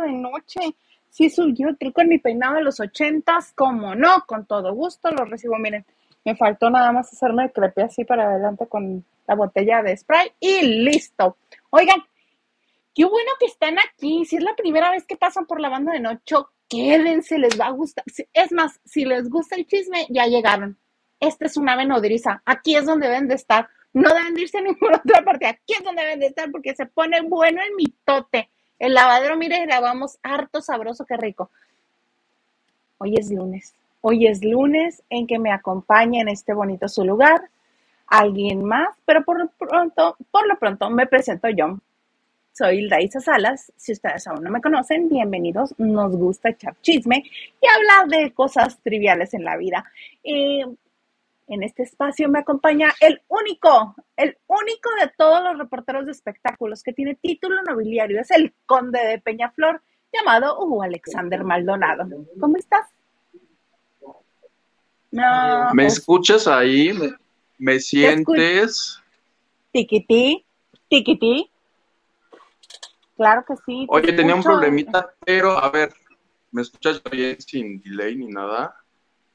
[0.00, 0.60] De noche.
[1.10, 5.10] Sí, soy yo, truco en mi peinado de los ochentas, como no, con todo gusto
[5.10, 5.58] lo recibo.
[5.58, 5.84] Miren,
[6.24, 10.32] me faltó nada más hacerme el crepe así para adelante con la botella de spray
[10.40, 11.36] y listo.
[11.70, 12.02] Oigan,
[12.94, 14.24] qué bueno que están aquí.
[14.24, 16.36] Si es la primera vez que pasan por la banda de noche,
[16.68, 18.04] quédense, les va a gustar.
[18.32, 20.78] Es más, si les gusta el chisme, ya llegaron.
[21.20, 22.42] Esta es una ave nodriza.
[22.44, 23.68] Aquí es donde deben de estar.
[23.92, 25.46] No deben de irse a ninguna otra parte.
[25.46, 28.50] Aquí es donde deben de estar porque se pone bueno el mitote.
[28.82, 31.52] El lavadero, mire, grabamos harto sabroso, qué rico.
[32.98, 33.76] Hoy es lunes.
[34.00, 37.48] Hoy es lunes en que me acompaña en este bonito su lugar
[38.08, 41.78] alguien más, pero por lo pronto, por lo pronto me presento yo.
[42.50, 43.72] Soy Raíza Salas.
[43.76, 45.78] Si ustedes aún no me conocen, bienvenidos.
[45.78, 47.22] Nos gusta echar chisme
[47.60, 49.84] y hablar de cosas triviales en la vida.
[50.24, 50.64] Y
[51.48, 56.82] en este espacio me acompaña el único, el único de todos los reporteros de espectáculos
[56.82, 58.20] que tiene título nobiliario.
[58.20, 62.06] Es el conde de Peñaflor, llamado Hugo Alexander Maldonado.
[62.40, 62.86] ¿Cómo estás?
[65.10, 66.98] No, ¿Me escuchas ahí?
[67.58, 68.98] ¿Me, sientes?
[69.70, 70.44] Tiquití,
[70.88, 71.50] tiquití.
[73.16, 73.86] Claro que sí.
[73.90, 75.92] Oye, tenía un problemita, pero a ver,
[76.50, 78.81] ¿me escuchas bien sin delay ni nada?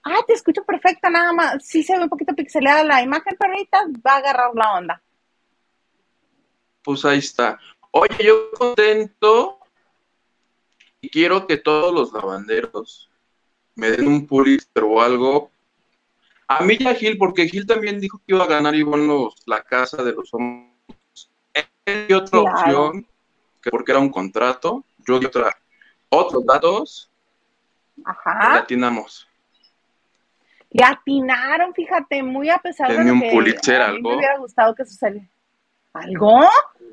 [0.10, 1.66] Ah, te escucho perfecta, nada más.
[1.66, 5.02] Sí se ve un poquito pixeleada la imagen, pero ahorita va a agarrar la onda.
[6.82, 7.60] Pues ahí está.
[7.92, 9.60] Oye, yo contento
[11.02, 13.10] y quiero que todos los lavanderos
[13.76, 15.52] me den un Pulitzer o algo.
[16.48, 19.36] A mí y a Gil, porque Gil también dijo que iba a ganar igual los,
[19.46, 21.30] la casa de los hombres.
[21.86, 23.06] Y otra opción,
[23.62, 25.56] que porque era un contrato, yo di otra,
[26.10, 27.12] otros datos.
[28.06, 28.56] Ajá.
[28.56, 29.28] Latinamos.
[30.70, 34.10] Le atinaron, fíjate, muy a pesar de que un Pulitzer, a algo.
[34.10, 35.28] me hubiera gustado que sucediera.
[35.94, 36.42] ¿Algo?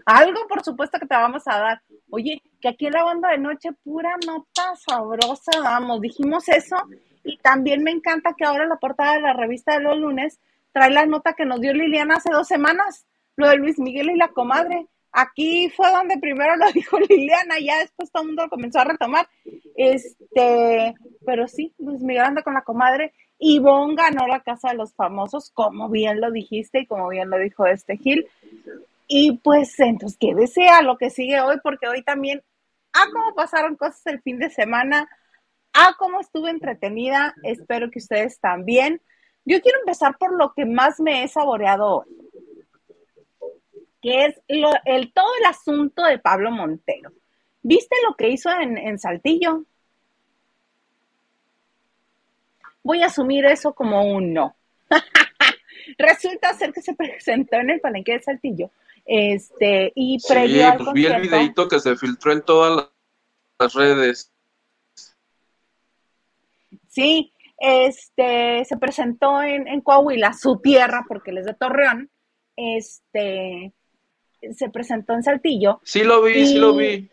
[0.07, 1.83] Algo, por supuesto, que te vamos a dar.
[2.11, 6.77] Oye, que aquí en la banda de noche, pura nota sabrosa, vamos, dijimos eso.
[7.25, 10.39] Y también me encanta que ahora la portada de la revista de los lunes
[10.73, 14.17] trae la nota que nos dio Liliana hace dos semanas, lo de Luis Miguel y
[14.17, 14.87] la comadre.
[15.11, 19.29] Aquí fue donde primero lo dijo Liliana, ya después todo el mundo comenzó a retomar.
[19.77, 23.13] Este, pero sí, Luis Miguel anda con la comadre
[23.47, 27.39] Ivonne ganó la Casa de los Famosos, como bien lo dijiste y como bien lo
[27.39, 28.27] dijo este Gil.
[29.07, 32.43] Y pues entonces ¿qué desea lo que sigue hoy, porque hoy también,
[32.95, 35.11] ah, cómo pasaron cosas el fin de semana,
[35.75, 39.03] ah, cómo estuve entretenida, espero que ustedes también.
[39.45, 42.31] Yo quiero empezar por lo que más me he saboreado hoy,
[44.01, 47.13] que es lo, el, todo el asunto de Pablo Montero.
[47.63, 49.65] ¿Viste lo que hizo en, en Saltillo?
[52.85, 54.55] Voy a asumir eso como un no.
[55.99, 58.71] Resulta ser que se presentó en el palenque de Saltillo.
[59.05, 62.89] Este, y previo sí, pues vi el videito que se filtró en todas
[63.59, 64.31] las redes.
[66.89, 72.11] Sí, este, se presentó en, en Coahuila, su tierra, porque él es de Torreón.
[72.57, 73.73] Este,
[74.55, 75.81] se presentó en Saltillo.
[75.83, 77.11] Sí lo vi, y, sí lo vi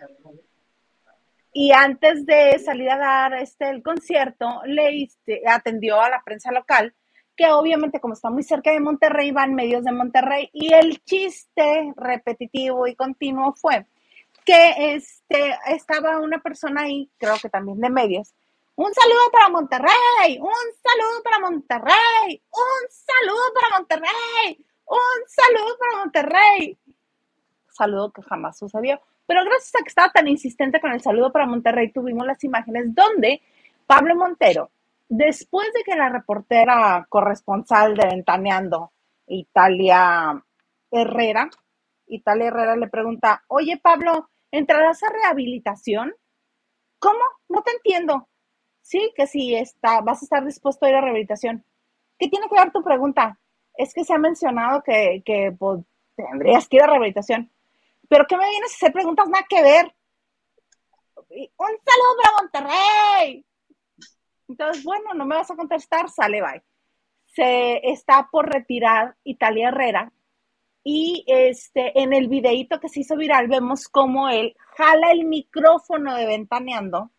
[1.53, 5.09] y antes de salir a dar este el concierto, le
[5.47, 6.93] atendió a la prensa local,
[7.35, 11.93] que obviamente como está muy cerca de Monterrey, van medios de Monterrey, y el chiste
[11.95, 13.85] repetitivo y continuo fue
[14.45, 18.33] que este, estaba una persona ahí, creo que también de medios,
[18.75, 20.49] un saludo para Monterrey, un
[20.81, 26.77] saludo para Monterrey, un saludo para Monterrey, un saludo para Monterrey.
[27.69, 29.01] Saludo que jamás sucedió.
[29.31, 32.93] Pero gracias a que estaba tan insistente con el saludo para Monterrey, tuvimos las imágenes
[32.93, 33.41] donde
[33.87, 34.71] Pablo Montero,
[35.07, 38.91] después de que la reportera corresponsal de Ventaneando,
[39.27, 40.33] Italia
[40.91, 41.49] Herrera,
[42.07, 46.13] Italia Herrera le pregunta, oye Pablo, ¿entrarás a rehabilitación?
[46.99, 47.23] ¿Cómo?
[47.47, 48.27] No te entiendo.
[48.81, 51.63] Sí, que sí, está, vas a estar dispuesto a ir a rehabilitación.
[52.19, 53.39] ¿Qué tiene que ver tu pregunta?
[53.75, 55.85] Es que se ha mencionado que, pues,
[56.17, 57.49] tendrías que ir a rehabilitación.
[58.11, 59.95] ¿Pero qué me vienes a hacer preguntas nada que ver?
[61.29, 63.45] Un saludo para Monterrey.
[64.49, 66.61] Entonces, bueno, no me vas a contestar, sale, bye.
[67.27, 70.11] Se está por retirar Italia Herrera
[70.83, 76.13] y este, en el videíto que se hizo viral vemos cómo él jala el micrófono
[76.13, 77.11] de Ventaneando,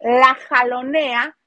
[0.00, 1.38] la jalonea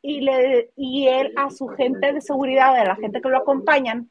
[0.00, 4.10] y, le, y él a su gente de seguridad, a la gente que lo acompañan,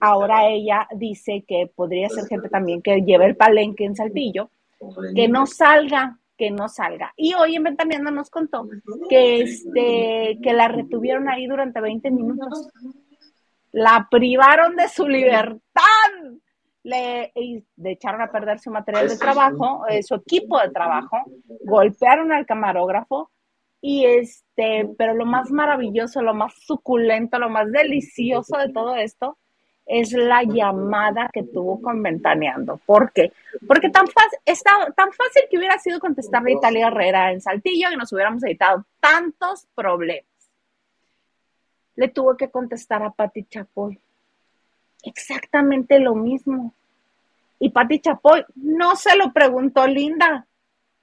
[0.00, 4.50] Ahora ella dice que podría ser gente también que lleve el palenque en Saltillo,
[5.14, 7.12] que no salga, que no salga.
[7.16, 8.68] Y hoy en Ventaneando nos contó
[9.08, 12.68] que, este, que la retuvieron ahí durante 20 minutos.
[13.72, 15.60] La privaron de su libertad.
[16.84, 17.32] le,
[17.84, 21.18] echaron a perder su material de trabajo, eh, su equipo de trabajo,
[21.64, 23.30] golpearon al camarógrafo
[23.80, 29.36] y este, pero lo más maravilloso, lo más suculento, lo más delicioso de todo esto
[29.88, 32.78] es la llamada que tuvo con Ventaneando.
[32.84, 33.32] ¿Por qué?
[33.66, 37.90] Porque tan fácil, está, tan fácil que hubiera sido contestarle a Italia Herrera en Saltillo
[37.90, 40.26] y nos hubiéramos evitado tantos problemas.
[41.96, 43.98] Le tuvo que contestar a Pati Chapoy.
[45.02, 46.74] Exactamente lo mismo.
[47.58, 50.46] Y Pati Chapoy no se lo preguntó Linda.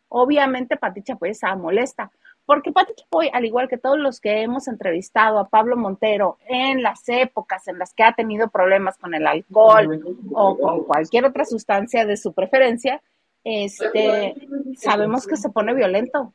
[0.10, 2.12] Obviamente Pati Chapoy estaba molesta,
[2.46, 6.84] porque Pati Chapoy, al igual que todos los que hemos entrevistado a Pablo Montero en
[6.84, 11.46] las épocas en las que ha tenido problemas con el alcohol o con cualquier otra
[11.46, 13.02] sustancia de su preferencia,
[13.44, 14.36] este,
[14.78, 16.34] sabemos que se pone violento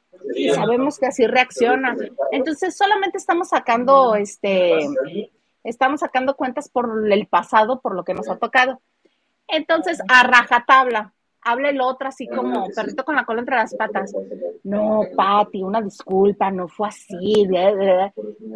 [0.55, 1.97] sabemos que así reacciona.
[2.33, 4.79] Entonces solamente estamos sacando, este,
[5.65, 8.81] estamos sacando cuentas por el pasado, por lo que nos ha tocado.
[9.49, 11.13] Entonces, a rajatabla,
[11.43, 14.13] habla el otro así como perrito con la cola entre las patas.
[14.63, 17.49] No, Pati, una disculpa, no fue así.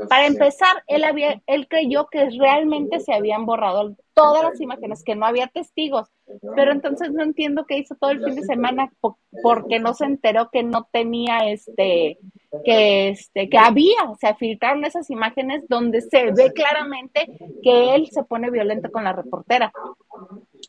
[0.09, 5.17] Para empezar, él, había, él creyó que realmente se habían borrado todas las imágenes, que
[5.17, 6.09] no había testigos.
[6.57, 8.93] Pero entonces no entiendo qué hizo todo el fin de semana
[9.43, 12.19] porque no se enteró que no tenía este,
[12.65, 17.27] que este, que había, o sea, filtraron esas imágenes donde se ve claramente
[17.63, 19.73] que él se pone violento con la reportera.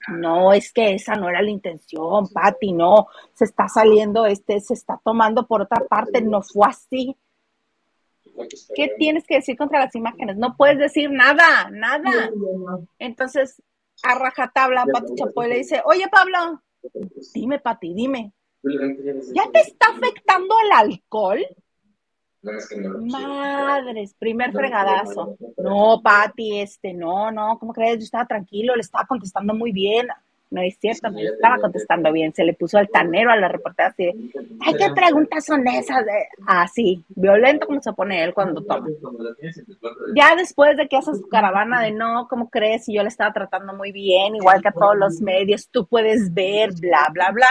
[0.09, 4.73] No, es que esa no era la intención, Patti, no, se está saliendo, este, se
[4.73, 7.15] está tomando por otra parte, no fue así.
[8.75, 10.35] ¿Qué tienes que decir contra las imágenes?
[10.37, 12.29] No puedes decir nada, nada.
[12.99, 13.61] Entonces,
[14.03, 16.61] a rajatabla, Pati Chapoy le dice, oye Pablo,
[17.33, 18.33] dime Pati, dime,
[18.63, 21.45] ¿ya te está afectando el alcohol?
[23.01, 25.37] Madres, primer fregadazo.
[25.57, 27.97] No, Pati, este, no, no, ¿cómo crees?
[27.97, 30.07] Yo estaba tranquilo, le estaba contestando muy bien.
[30.55, 32.33] No es cierto, me estaba contestando bien.
[32.33, 34.05] Se le puso altanero a la reportera así
[34.61, 36.05] ay, ¿qué preguntas son esas?
[36.47, 38.87] Así, violento como se pone él cuando toma.
[40.15, 42.87] Ya después de que hace su caravana de no, ¿cómo crees?
[42.87, 46.33] Y yo le estaba tratando muy bien, igual que a todos los medios, tú puedes
[46.33, 47.47] ver, bla, bla, bla.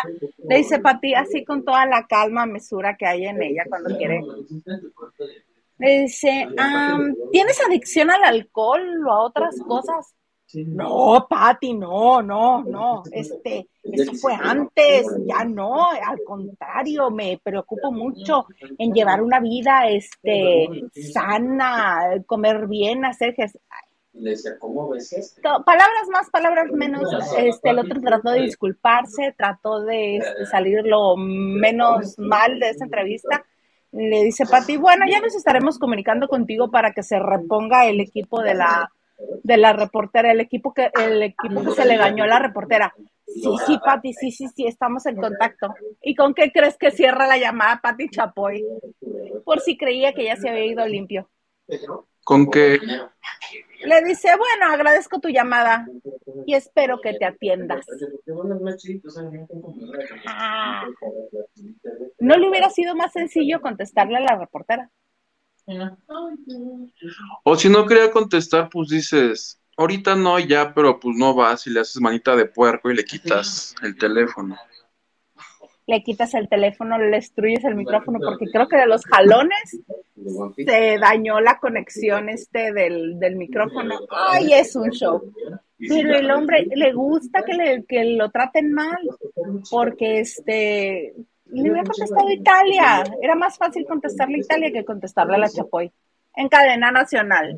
[0.48, 4.22] Le dice Pati, así con toda la calma, mesura que hay en ella cuando quiere.
[5.76, 6.48] Le dice,
[7.32, 10.14] ¿tienes adicción al alcohol o a otras cosas?
[10.66, 13.02] No, Pati, no, no, no.
[13.10, 18.46] Este, eso fue antes, ya no, al contrario, me preocupo mucho
[18.78, 20.68] en llevar una vida este
[21.12, 23.60] sana, comer bien, hacer ejercicio.
[24.60, 25.64] ¿cómo ves esto?
[25.64, 27.02] Palabras más, palabras menos.
[27.36, 32.84] Este, el otro trató de disculparse, trató de este, salir lo menos mal de esa
[32.84, 33.44] entrevista.
[33.92, 38.40] Le dice Pati, bueno, ya nos estaremos comunicando contigo para que se reponga el equipo
[38.42, 38.90] de la
[39.42, 42.94] de la reportera, el equipo que, el equipo que se le dañó a la reportera.
[43.26, 45.74] Sí, sí, Pati, sí, sí, sí, estamos en contacto.
[46.02, 48.64] ¿Y con qué crees que cierra la llamada Pati Chapoy?
[49.44, 51.28] Por si creía que ya se había ido limpio.
[52.22, 52.78] ¿Con qué?
[53.84, 55.86] Le dice, bueno, agradezco tu llamada
[56.46, 57.84] y espero que te atiendas.
[60.26, 60.84] Ah.
[62.18, 64.90] ¿No le hubiera sido más sencillo contestarle a la reportera?
[67.44, 71.70] O si no quería contestar, pues dices, ahorita no, ya, pero pues no vas y
[71.70, 74.56] le haces manita de puerco y le quitas el teléfono.
[75.86, 79.80] Le quitas el teléfono, le destruyes el micrófono, porque creo que de los jalones
[80.56, 83.98] se dañó la conexión este del, del micrófono.
[84.10, 85.22] Ay, es un show.
[85.76, 88.98] Pero el hombre le gusta que, le, que lo traten mal,
[89.70, 91.14] porque este
[91.62, 93.04] le hubiera contestado Italia.
[93.22, 95.92] Era más fácil contestarle a Italia que contestarle a la Chapoy.
[96.36, 97.56] En cadena nacional.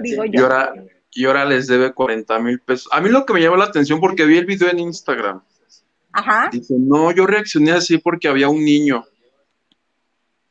[0.00, 0.32] Digo yo.
[0.32, 0.74] Y ahora,
[1.10, 2.88] y ahora les debe 40 mil pesos.
[2.92, 5.42] A mí lo que me llamó la atención porque vi el video en Instagram.
[6.12, 6.48] Ajá.
[6.50, 9.04] Dice, no, yo reaccioné así porque había un niño.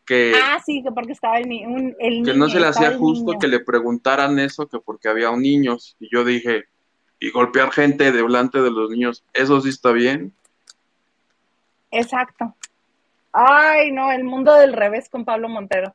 [0.06, 3.38] Que, ah, sí, que porque estaba el, un, el Que no se le hacía justo
[3.40, 5.78] que le preguntaran eso, que porque había un niño.
[6.00, 6.66] Y yo dije,
[7.20, 10.34] y golpear gente delante de los niños, ¿eso sí está bien?
[11.92, 12.56] Exacto.
[13.34, 15.94] Ay, no, el mundo del revés con Pablo Montero.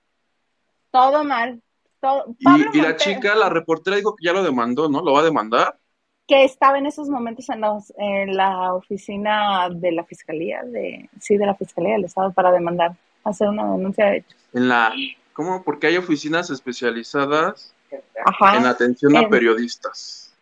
[0.90, 1.60] Todo mal.
[2.00, 2.36] Todo.
[2.72, 5.02] y, la chica, la reportera, dijo que ya lo demandó, ¿no?
[5.02, 5.78] ¿Lo va a demandar?
[6.26, 7.62] Que estaba en esos momentos en,
[7.98, 12.92] en la oficina de la fiscalía, de sí, de la fiscalía del Estado para demandar,
[13.24, 14.36] hacer una denuncia de hechos.
[14.52, 14.92] En la,
[15.32, 15.62] ¿cómo?
[15.62, 20.34] Porque hay oficinas especializadas en atención a periodistas.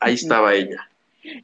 [0.00, 0.88] Ahí estaba ella.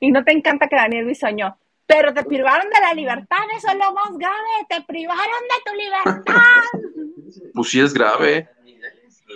[0.00, 1.56] Y no te encanta que Daniel Bisoño
[1.88, 5.76] pero te privaron de la libertad, eso es lo más grave, te privaron de tu
[5.76, 6.62] libertad.
[7.54, 8.48] Pues sí es grave.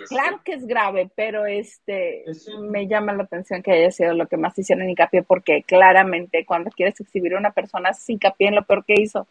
[0.09, 2.25] claro que es grave, pero este
[2.61, 6.71] me llama la atención que haya sido lo que más hicieron hincapié, porque claramente cuando
[6.71, 9.27] quieres exhibir a una persona, hincapié en lo peor que hizo.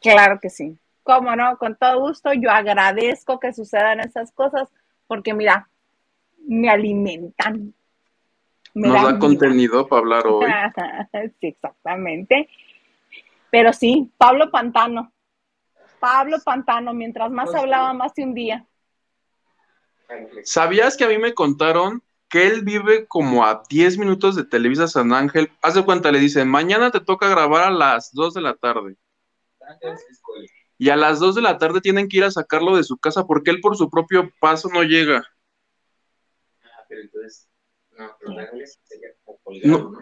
[0.00, 0.76] Claro que sí.
[1.02, 4.68] Cómo no, con todo gusto, yo agradezco que sucedan esas cosas,
[5.06, 5.68] porque mira,
[6.46, 7.74] me alimentan.
[8.74, 10.46] Me Nos da contenido para hablar hoy.
[11.40, 12.48] sí, exactamente.
[13.50, 15.12] Pero sí, Pablo Pantano.
[16.00, 18.66] Pablo Pantano, mientras más hablaba, más de un día.
[20.42, 24.88] ¿Sabías que a mí me contaron que él vive como a 10 minutos de Televisa
[24.88, 25.50] San Ángel?
[25.62, 28.96] Haz de cuenta, le dicen, mañana te toca grabar a las 2 de la tarde.
[30.76, 33.24] Y a las 2 de la tarde tienen que ir a sacarlo de su casa
[33.24, 35.24] porque él por su propio paso no llega.
[36.64, 37.48] Ah, pero entonces,
[37.98, 38.34] no, pero
[39.64, 39.92] no.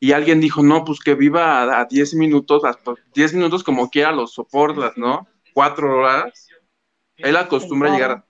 [0.00, 4.12] Y alguien dijo, no, pues que viva a, 10 minutos, hasta 10 minutos como quiera
[4.12, 5.26] los soportas, ¿no?
[5.52, 6.48] Cuatro horas.
[7.16, 8.24] Él acostumbra a llegar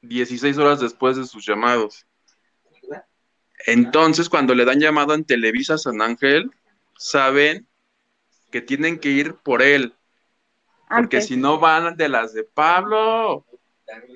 [0.00, 2.04] 16 horas después de sus llamados.
[3.66, 6.50] Entonces, cuando le dan llamado en Televisa San Ángel,
[6.96, 7.68] saben
[8.50, 9.94] que tienen que ir por él.
[10.88, 13.46] Porque si no van de las de Pablo,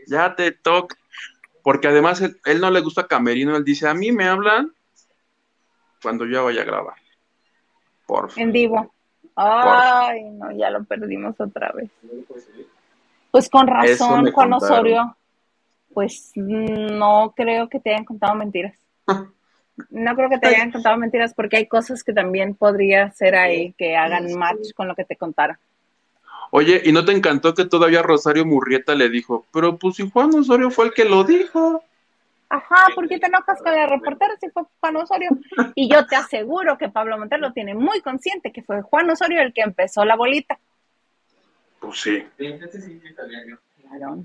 [0.06, 0.96] ya te toca.
[1.66, 4.72] Porque además él, él, no le gusta Camerino, él dice, a mí me hablan
[6.00, 6.94] cuando yo vaya a grabar.
[8.06, 8.94] Por En vivo.
[9.34, 11.90] Ay, no, ya lo perdimos otra vez.
[13.32, 15.16] Pues con razón, Juan Osorio.
[15.92, 18.78] Pues no creo que te hayan contado mentiras.
[19.90, 23.74] No creo que te hayan contado mentiras porque hay cosas que también podría ser ahí
[23.76, 25.58] que hagan match con lo que te contara.
[26.50, 29.46] Oye, ¿y no te encantó que todavía Rosario Murrieta le dijo?
[29.52, 31.82] Pero pues si Juan Osorio fue el que lo dijo.
[32.48, 35.30] Ajá, ¿por qué te enojas con la reportera si fue Juan Osorio?
[35.74, 39.52] Y yo te aseguro que Pablo Montero tiene muy consciente que fue Juan Osorio el
[39.52, 40.58] que empezó la bolita.
[41.80, 42.24] Pues sí.
[43.82, 44.24] Claro.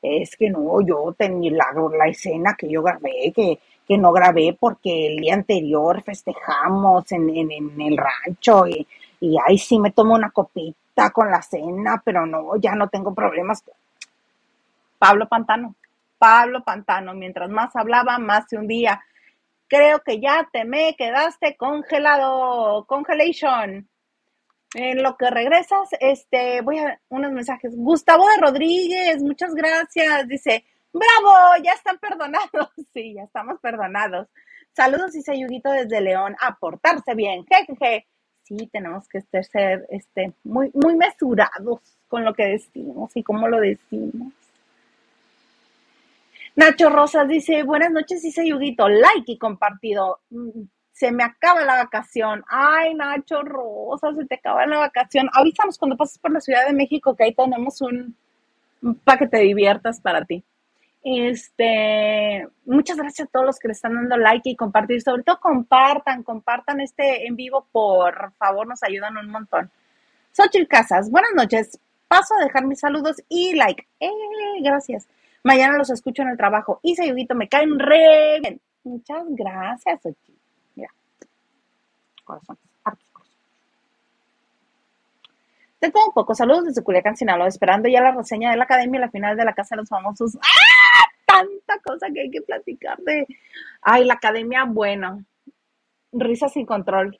[0.00, 4.56] Es que no, yo tenía la, la escena que yo grabé, que, que no grabé
[4.58, 8.86] porque el día anterior festejamos en, en, en el rancho y,
[9.20, 10.78] y ahí sí me tomo una copita
[11.12, 13.62] con la cena, pero no, ya no tengo problemas.
[14.98, 15.74] Pablo Pantano.
[16.18, 17.14] Pablo Pantano.
[17.14, 19.00] Mientras más hablaba, más se hundía.
[19.68, 22.84] Creo que ya te me quedaste congelado.
[22.86, 23.88] Congelation.
[24.74, 27.74] En lo que regresas, este, voy a unos mensajes.
[27.74, 30.28] Gustavo de Rodríguez, muchas gracias.
[30.28, 32.70] Dice, bravo, ya están perdonados.
[32.92, 34.28] Sí, ya estamos perdonados.
[34.74, 36.36] Saludos y Sayuguito desde León.
[36.40, 37.46] A portarse bien.
[37.46, 38.06] Jejeje.
[38.48, 43.60] Sí, tenemos que ser este, muy, muy mesurados con lo que decimos y cómo lo
[43.60, 44.32] decimos.
[46.56, 50.20] Nacho Rosas dice, buenas noches, dice Yuguito, like y compartido.
[50.30, 50.62] Mm,
[50.92, 52.42] se me acaba la vacación.
[52.48, 55.28] Ay, Nacho Rosas, se te acaba la vacación.
[55.34, 58.16] Avísanos cuando pases por la Ciudad de México que ahí tenemos un,
[59.04, 60.42] para que te diviertas para ti.
[61.04, 65.00] Este, muchas gracias a todos los que le están dando like y compartir.
[65.00, 69.70] Sobre todo compartan, compartan este en vivo, por favor, nos ayudan un montón.
[70.32, 71.78] Xochitl Casas, buenas noches.
[72.08, 73.86] Paso a dejar mis saludos y like.
[74.00, 74.10] Eh,
[74.62, 75.08] gracias.
[75.44, 76.80] Mañana los escucho en el trabajo.
[76.82, 78.60] Y Sayuguito me caen re bien.
[78.84, 80.34] Muchas gracias, Ochi.
[80.74, 80.90] Mira.
[82.24, 82.68] Corazones.
[85.80, 86.34] Tengo un poco.
[86.34, 87.46] Saludos desde Culiacán, Sinaloa.
[87.46, 89.88] Esperando ya la reseña de la academia y la final de la Casa de los
[89.88, 90.36] Famosos.
[90.42, 90.77] ¡Ah!
[91.40, 93.26] Tanta cosa que hay que platicar de.
[93.82, 95.24] Ay, la academia, bueno.
[96.12, 97.18] Risa sin control.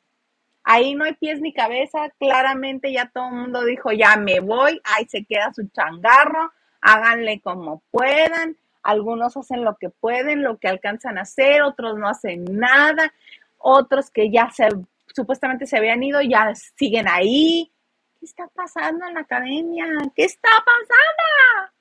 [0.65, 2.11] Ahí no hay pies ni cabeza.
[2.19, 4.81] Claramente ya todo el mundo dijo, ya me voy.
[4.85, 8.57] Ahí se queda su changarro háganle como puedan.
[8.83, 13.13] Algunos hacen lo que pueden, lo que alcanzan a hacer, otros no hacen nada,
[13.59, 14.69] otros que ya se,
[15.15, 17.71] supuestamente se habían ido ya siguen ahí.
[18.19, 19.87] ¿Qué está pasando en la academia?
[20.15, 21.73] ¿Qué está pasando?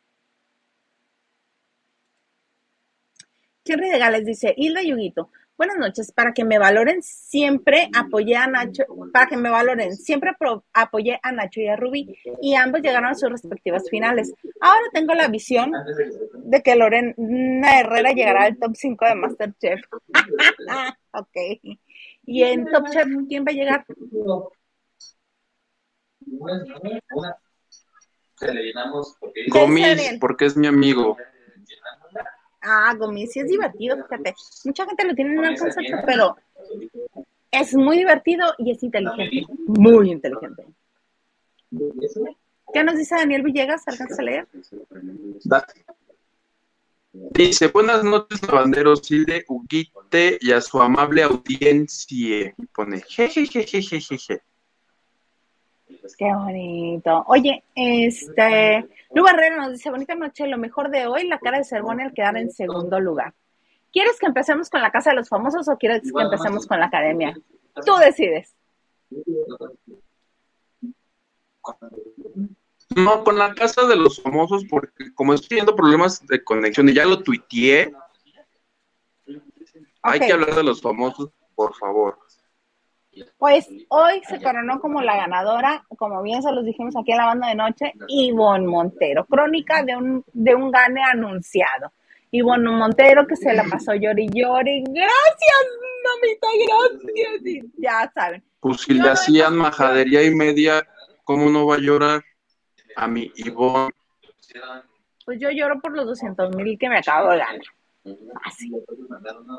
[3.70, 6.12] Henry de Gales dice, Hilda Yuguito, Buenas noches.
[6.12, 10.32] Para que me valoren, siempre apoyé a Nacho, para que me valoren, siempre
[10.74, 14.32] apoyé a Nacho y a Ruby y ambos llegaron a sus respectivas finales.
[14.62, 15.72] Ahora tengo la visión
[16.36, 19.82] de que Lorena Herrera llegará al top 5 de Masterchef.
[21.14, 21.38] ok.
[22.28, 23.86] ¿Y en Top Chef quién va a llegar?
[29.48, 31.18] Gomis, porque es mi amigo.
[32.70, 34.36] Ah, Gomis sí es divertido, fíjate.
[34.66, 36.36] Mucha gente lo tiene en el concepto, pero
[37.50, 39.46] es muy divertido y es inteligente.
[39.68, 40.66] Muy inteligente.
[42.74, 43.88] ¿Qué nos dice Daniel Villegas?
[43.88, 44.48] ¿Alcanza a leer?
[47.32, 52.54] Dice, buenas noches, lavanderos de Huguite y a su amable audiencia.
[52.58, 54.42] Y pone, jejejejejeje.
[56.18, 57.24] Qué bonito.
[57.28, 61.64] Oye, este, Lu Herrera nos dice, bonita noche, lo mejor de hoy, la cara de
[61.64, 63.34] Cervoni al quedar en segundo lugar.
[63.92, 66.88] ¿Quieres que empecemos con la Casa de los Famosos o quieres que empecemos con la
[66.88, 67.38] Academia?
[67.86, 68.54] Tú decides.
[72.96, 76.94] No, con la Casa de los Famosos, porque como estoy teniendo problemas de conexión y
[76.94, 77.94] ya lo tuiteé,
[80.02, 82.20] hay que hablar de los famosos, por favor.
[83.38, 87.26] Pues hoy se coronó como la ganadora, como bien se los dijimos aquí en la
[87.26, 91.92] banda de noche, Ivonne Montero, crónica de un, de un gane anunciado.
[92.32, 94.84] Ivonne Montero que se la pasó llori llori.
[94.84, 95.66] Gracias,
[96.04, 97.66] mamita, gracias.
[97.78, 98.44] ya saben.
[98.60, 100.86] Pues si le hacían majadería y media,
[101.24, 102.24] ¿cómo no va a llorar
[102.96, 103.94] a mi Ivonne?
[105.26, 107.62] Pues yo lloro por los 200 mil que me acabo de ganar.
[108.44, 108.72] Así.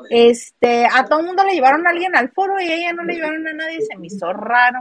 [0.09, 3.03] Este, a todo el mundo le llevaron a alguien al foro y a ella no
[3.03, 4.79] le llevaron a nadie, se me hizo raro.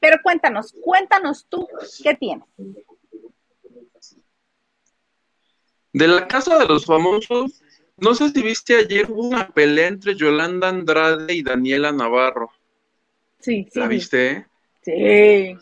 [0.00, 1.68] Pero cuéntanos, cuéntanos tú,
[2.02, 2.46] ¿qué tienes?
[5.92, 7.62] De la casa de los famosos,
[7.98, 12.50] no sé si viste ayer hubo una pelea entre Yolanda Andrade y Daniela Navarro.
[13.38, 13.78] Sí, sí.
[13.78, 14.46] ¿La viste?
[14.82, 15.56] Sí.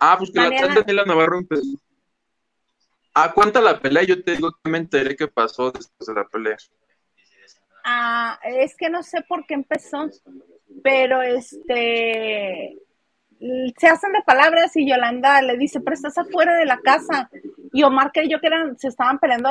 [0.00, 1.62] Ah, pues que la tal Daniela Navarro empezó.
[3.14, 6.26] Ah, cuenta la pelea, yo te digo que me enteré qué pasó después de la
[6.26, 6.56] pelea.
[7.84, 10.08] Ah, es que no sé por qué empezó,
[10.82, 12.78] pero este
[13.76, 17.28] se hacen de palabras y Yolanda le dice, pero estás afuera de la casa.
[17.72, 19.48] Y Omar que yo que eran, se estaban peleando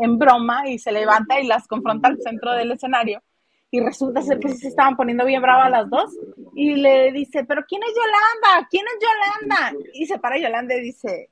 [0.00, 3.22] en broma y se levanta y las confronta al centro del escenario.
[3.70, 6.16] Y resulta ser que se estaban poniendo bien bravas las dos.
[6.54, 8.68] Y le dice, pero ¿quién es Yolanda?
[8.70, 9.84] ¿Quién es Yolanda?
[9.94, 11.30] Y se para Yolanda y dice,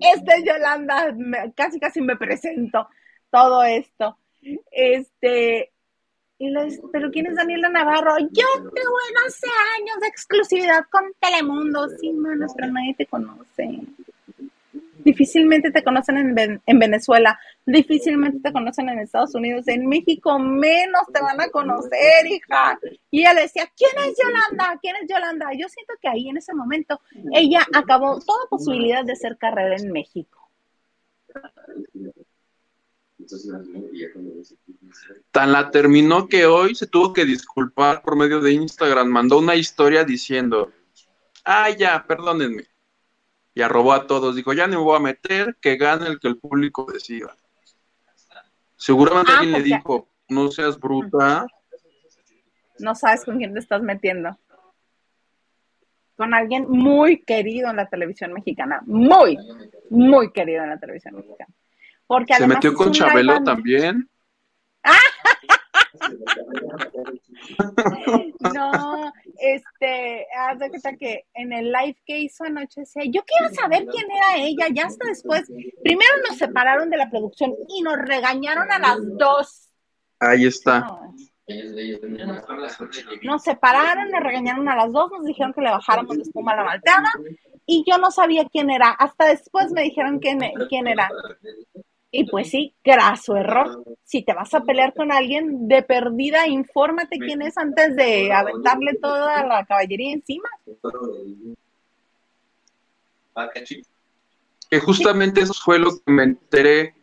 [0.00, 1.14] esta es Yolanda,
[1.54, 2.88] casi casi me presento
[3.30, 4.18] todo esto.
[4.70, 5.72] Este,
[6.38, 8.18] y le dice, pero ¿quién es Daniela Navarro?
[8.18, 9.46] Yo tuve 12
[9.80, 11.88] años de exclusividad con Telemundo.
[12.00, 13.80] Sí, manos, pero nadie te conoce.
[15.08, 21.00] Difícilmente te conocen en, en, Venezuela, difícilmente te conocen en Estados Unidos, en México menos
[21.14, 22.78] te van a conocer, hija.
[23.10, 24.78] Y ella decía, ¿quién es Yolanda?
[24.82, 25.46] ¿Quién es Yolanda?
[25.56, 27.00] Yo siento que ahí en ese momento
[27.32, 30.50] ella acabó toda posibilidad de hacer carrera en México.
[35.30, 39.08] Tan la terminó que hoy se tuvo que disculpar por medio de Instagram.
[39.08, 40.70] Mandó una historia diciendo,
[41.46, 42.64] ah, ya, perdónenme.
[43.58, 44.36] Y arrobó a todos.
[44.36, 47.34] Dijo, ya no me voy a meter, que gane el que el público decida.
[48.76, 51.44] Seguramente ah, alguien le pues dijo, no seas bruta.
[52.78, 54.38] No sabes con quién te estás metiendo.
[56.16, 58.80] Con alguien muy querido en la televisión mexicana.
[58.86, 59.36] Muy,
[59.90, 61.52] muy querido en la televisión mexicana.
[62.06, 64.08] Porque Se metió con Chabelo también.
[68.54, 73.54] no, este, haz de cuenta que en el live que hizo anoche decía, yo quiero
[73.54, 75.44] saber quién era ella, ya hasta después,
[75.82, 79.68] primero nos separaron de la producción y nos regañaron a las dos.
[80.20, 81.00] Ahí está.
[83.22, 86.56] Nos separaron, nos regañaron a las dos, nos dijeron que le bajáramos de espuma a
[86.56, 87.10] la malteada
[87.64, 88.90] y yo no sabía quién era.
[88.90, 91.08] Hasta después me dijeron quién, quién era.
[92.10, 93.84] Y pues sí, graso error.
[94.04, 98.94] Si te vas a pelear con alguien de perdida, infórmate quién es antes de aventarle
[98.94, 100.48] toda la caballería encima.
[104.70, 106.94] Que justamente eso fue lo que me enteré,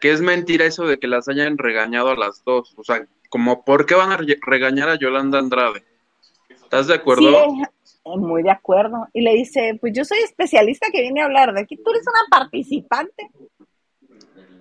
[0.00, 2.74] que es mentira eso de que las hayan regañado a las dos.
[2.78, 5.84] O sea, como, ¿por qué van a regañar a Yolanda Andrade?
[6.48, 7.22] ¿Estás de acuerdo?
[7.22, 7.62] Sí,
[8.06, 9.08] eh, muy de acuerdo.
[9.12, 12.04] Y le dice, pues yo soy especialista que viene a hablar de aquí, tú eres
[12.06, 13.30] una participante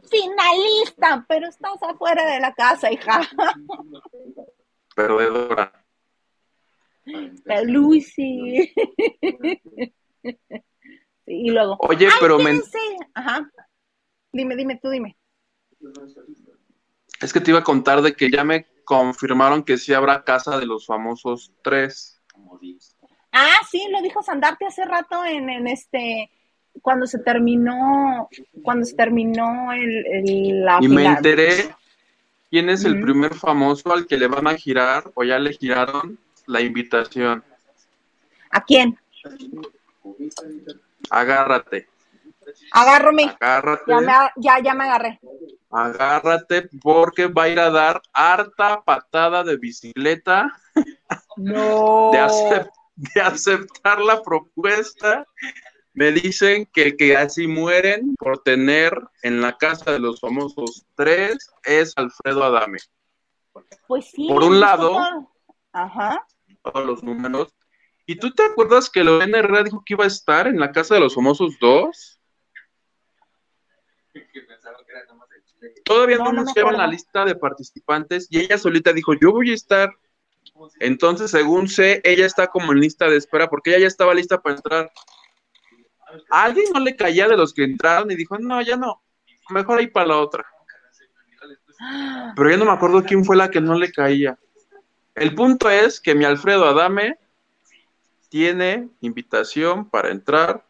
[0.10, 3.22] finalista, pero estás afuera de la casa, hija.
[4.96, 5.86] Perdedora.
[7.44, 8.74] La Lucy.
[11.26, 11.78] y luego.
[11.80, 12.60] Oye, pero me.
[13.13, 13.50] Ajá.
[14.32, 15.18] Dime, dime, tú dime.
[17.22, 20.58] Es que te iba a contar de que ya me confirmaron que sí habrá casa
[20.60, 22.22] de los famosos tres.
[23.32, 26.30] Ah, sí, lo dijo Sandarte hace rato en, en este
[26.86, 28.30] cuando se terminó,
[28.62, 31.74] cuando se terminó el, el la Y me enteré
[32.52, 36.19] quién es el primer famoso al que le van a girar o ya le giraron
[36.45, 37.43] la invitación.
[38.52, 39.00] ¿A quién?
[41.10, 41.88] Agárrate.
[42.71, 43.36] Agárrame.
[43.39, 43.91] Agárrate.
[44.38, 45.19] Ya, ya, me agarré.
[45.71, 50.56] Agárrate porque va a ir a dar harta patada de bicicleta.
[51.38, 52.12] No.
[52.13, 55.26] De, de aceptar la propuesta
[55.96, 61.50] me dicen que que así mueren por tener en la casa de los famosos tres
[61.64, 62.78] es Alfredo Adame.
[63.88, 64.28] Pues sí.
[64.28, 65.00] Por un lado,
[65.72, 66.26] Ajá.
[66.62, 67.54] todos los números,
[68.08, 70.94] ¿Y tú te acuerdas que Lorena Herrera dijo que iba a estar en la Casa
[70.94, 72.20] de los Famosos 2?
[75.84, 79.56] Todavía no, nos llevan la lista de participantes y ella solita dijo, yo voy a
[79.56, 79.92] estar.
[80.80, 84.40] Entonces, según sé, ella está como en lista de espera porque ella ya estaba lista
[84.40, 84.92] para entrar.
[86.30, 89.01] Alguien no le caía de los que entraron y dijo, no, ya no,
[89.49, 90.45] mejor ahí para la otra.
[92.36, 94.38] Pero ya no me acuerdo quién fue la que no le caía.
[95.13, 97.17] El punto es que mi Alfredo Adame
[98.30, 100.65] tiene invitación para entrar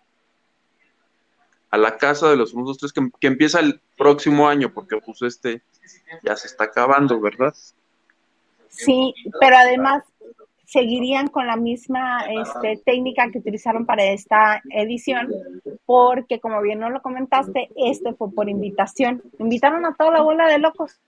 [1.72, 5.22] a la casa de los famosos tres que, que, empieza el próximo año, porque pues
[5.24, 5.62] este
[6.24, 7.54] ya se está acabando, ¿verdad?
[8.70, 10.04] Sí, pero además
[10.66, 15.32] seguirían con la misma este, técnica que utilizaron para esta edición,
[15.86, 19.24] porque como bien no lo comentaste, este fue por invitación.
[19.40, 21.00] Invitaron a toda la bola de locos.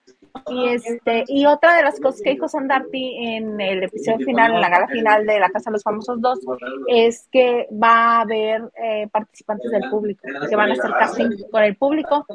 [0.48, 4.62] Y este, y otra de las cosas que dijo Sandarti en el episodio final, en
[4.62, 6.40] la gala final de La Casa de los Famosos 2,
[6.88, 11.64] es que va a haber eh, participantes del público, que van a hacer casting con
[11.64, 12.26] el público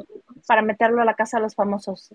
[0.45, 2.13] para meterlo a la Casa de los Famosos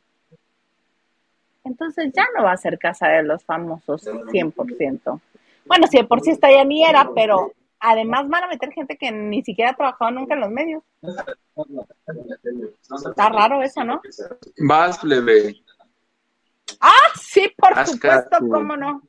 [1.69, 5.21] entonces ya no va a ser casa de los famosos 100%.
[5.67, 8.97] Bueno, si de por sí está ya ni era, pero además van a meter gente
[8.97, 10.83] que ni siquiera ha trabajado nunca en los medios.
[13.09, 14.01] Está raro eso, ¿no?
[14.67, 15.63] Vas, leve.
[16.81, 19.03] Ah, sí, por supuesto, cómo no.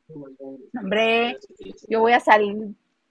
[0.79, 1.37] Hombre,
[1.87, 2.55] yo voy a salir.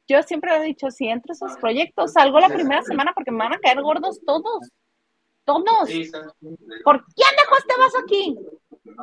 [0.06, 3.38] Yo siempre he dicho, si entro a esos proyectos, salgo la primera semana porque me
[3.38, 4.70] van a caer gordos todos.
[5.44, 5.88] Todos.
[6.84, 8.38] ¿Por quién dejó este vaso aquí?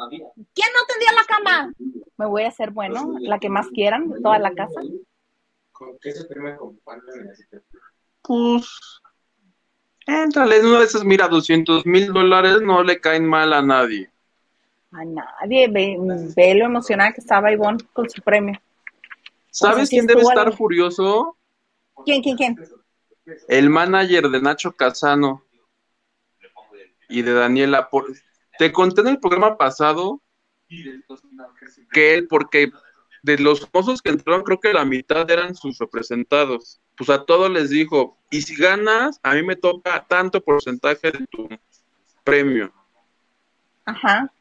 [0.09, 1.73] ¿Quién no tendría la cama?
[2.17, 4.81] Me voy a hacer bueno, la que más quieran, toda la casa.
[5.71, 6.27] ¿Con qué se
[6.57, 6.79] con
[8.21, 9.01] Pues,
[10.05, 14.09] entrale en una de esas, mira, 200 mil dólares no le caen mal a nadie.
[14.91, 15.97] A nadie, ve,
[16.35, 18.59] ve lo emocionada que estaba Ivonne con su premio.
[19.49, 21.37] ¿Sabes quién debe estar furioso?
[22.05, 22.57] ¿Quién, quién, quién?
[23.47, 25.43] El manager de Nacho Casano
[27.07, 27.89] y de Daniela.
[27.89, 28.13] Por,
[28.57, 30.21] te conté en el programa pasado
[31.91, 32.71] que él, porque
[33.23, 36.79] de los famosos que entraron, creo que la mitad eran sus representados.
[36.97, 41.25] Pues a todos les dijo, y si ganas, a mí me toca tanto porcentaje de
[41.27, 41.49] tu
[42.23, 42.71] premio.
[43.85, 44.31] Ajá.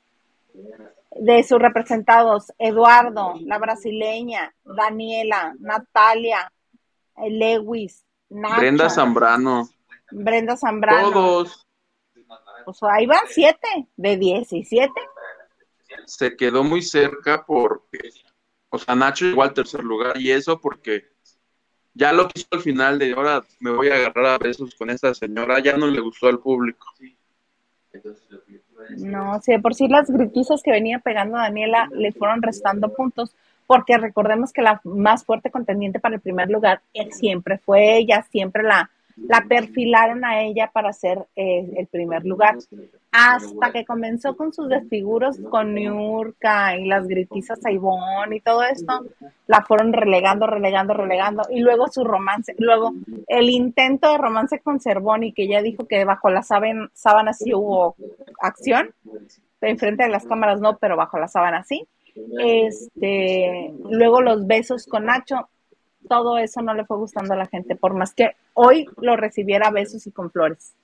[1.16, 6.52] De sus representados, Eduardo, la brasileña, Daniela, Natalia,
[7.16, 9.68] Lewis, Brenda Zambrano.
[10.10, 11.12] Brenda Zambrano.
[11.12, 11.63] Todos.
[12.64, 14.90] Pues ahí van siete de 17.
[16.06, 18.10] Se quedó muy cerca porque,
[18.70, 21.14] o sea, Nacho llegó al tercer lugar y eso porque
[21.94, 24.90] ya lo que hizo al final de ahora me voy a agarrar a besos con
[24.90, 26.86] esta señora, ya no le gustó al público.
[28.98, 33.34] No, sí, por sí las gritizas que venía pegando Daniela le fueron restando puntos,
[33.66, 38.62] porque recordemos que la más fuerte contendiente para el primer lugar siempre fue ella, siempre
[38.62, 42.56] la, la perfilaron a ella para ser eh, el primer lugar.
[43.12, 49.04] Hasta que comenzó con sus desfiguros con Niurka y las gritizas a y todo esto,
[49.46, 51.44] la fueron relegando, relegando, relegando.
[51.50, 52.92] Y luego su romance, luego
[53.28, 57.94] el intento de romance con Cervoni, que ella dijo que bajo la sábana sí hubo
[58.40, 58.92] acción,
[59.60, 61.86] enfrente de las cámaras no, pero bajo la sábana sí.
[62.38, 65.48] Este, luego los besos con Nacho,
[66.08, 69.70] todo eso no le fue gustando a la gente, por más que hoy lo recibiera
[69.70, 70.74] besos y con flores.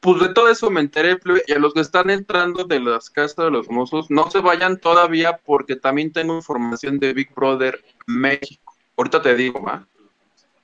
[0.00, 3.36] Pues de todo eso me enteré, y a los que están entrando de las casas
[3.36, 8.74] de los mozos, no se vayan todavía porque también tengo información de Big Brother México.
[8.96, 9.86] Ahorita te digo, va.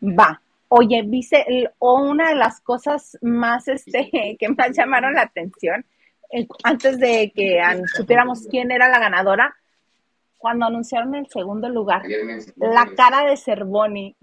[0.03, 0.41] Va.
[0.69, 1.45] Oye, viste,
[1.79, 5.85] o una de las cosas más este, que más llamaron la atención,
[6.33, 7.61] eh, antes de que
[7.95, 9.55] supiéramos quién era la ganadora,
[10.45, 12.03] cuando anunciaron el segundo lugar,
[12.57, 14.15] la cara de Cervoni.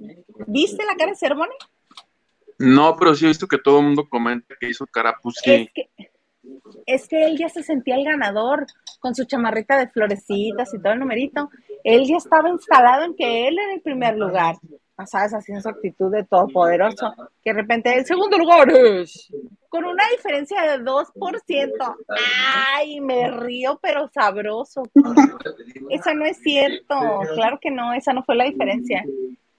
[0.45, 1.55] ¿Viste la cara de Cervoni?
[2.59, 5.71] No, pero sí he visto que todo el mundo comenta que hizo cara, pues Es
[5.73, 5.89] que,
[6.85, 8.67] es que él ya se sentía el ganador
[8.99, 11.49] con su chamarrita de florecitas y todo el numerito.
[11.83, 14.57] Él ya estaba instalado en que él era el primer lugar.
[15.07, 15.33] ¿Sabes?
[15.33, 17.15] Así en su actitud de todopoderoso.
[17.43, 19.33] Que de repente el segundo lugar es
[19.71, 21.95] con una diferencia de 2%.
[22.75, 24.83] Ay, me río, pero sabroso.
[25.89, 26.93] Esa no es cierto.
[27.35, 29.05] Claro que no, esa no fue la diferencia.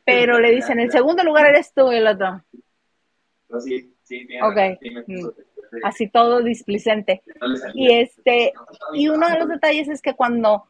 [0.05, 2.44] Pero le dicen, el segundo lugar eres tú y el otro.
[3.48, 4.59] Ok.
[5.07, 5.29] Mm.
[5.83, 7.22] Así todo displicente.
[7.72, 8.53] Y este,
[8.92, 10.66] y uno de los detalles es que cuando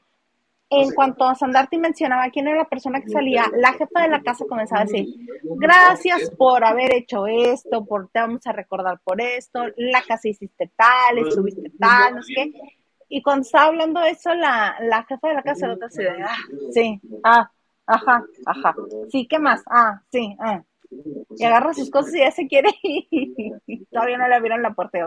[0.73, 4.23] en cuanto a Sandarti mencionaba quién era la persona que salía, la jefa de la
[4.23, 5.07] casa comenzaba a decir,
[5.43, 10.71] gracias por haber hecho esto, por te vamos a recordar por esto, la casa hiciste
[10.77, 12.53] tal, estuviste tal, no sé qué.
[13.09, 16.37] y cuando estaba hablando eso, la, la jefa de la casa, la otra de, ah,
[16.73, 17.51] sí, ah,
[17.87, 18.75] ajá, ajá,
[19.11, 19.63] sí, ¿qué más?
[19.67, 20.63] Ah, sí, ah.
[21.39, 24.99] Y agarra sus cosas y ya se quiere y todavía no le abrieron la puerta.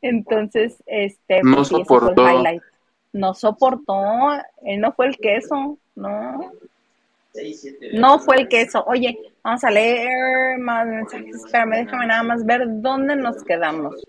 [0.00, 2.28] Entonces, este, No pues soportó.
[2.28, 2.62] highlight.
[3.12, 3.94] No soportó,
[4.62, 6.52] él no fue el queso, no,
[7.92, 8.82] no fue el queso.
[8.86, 11.36] Oye, vamos a leer más mensajes.
[11.36, 14.02] Espérame, déjame nada más ver dónde nos quedamos.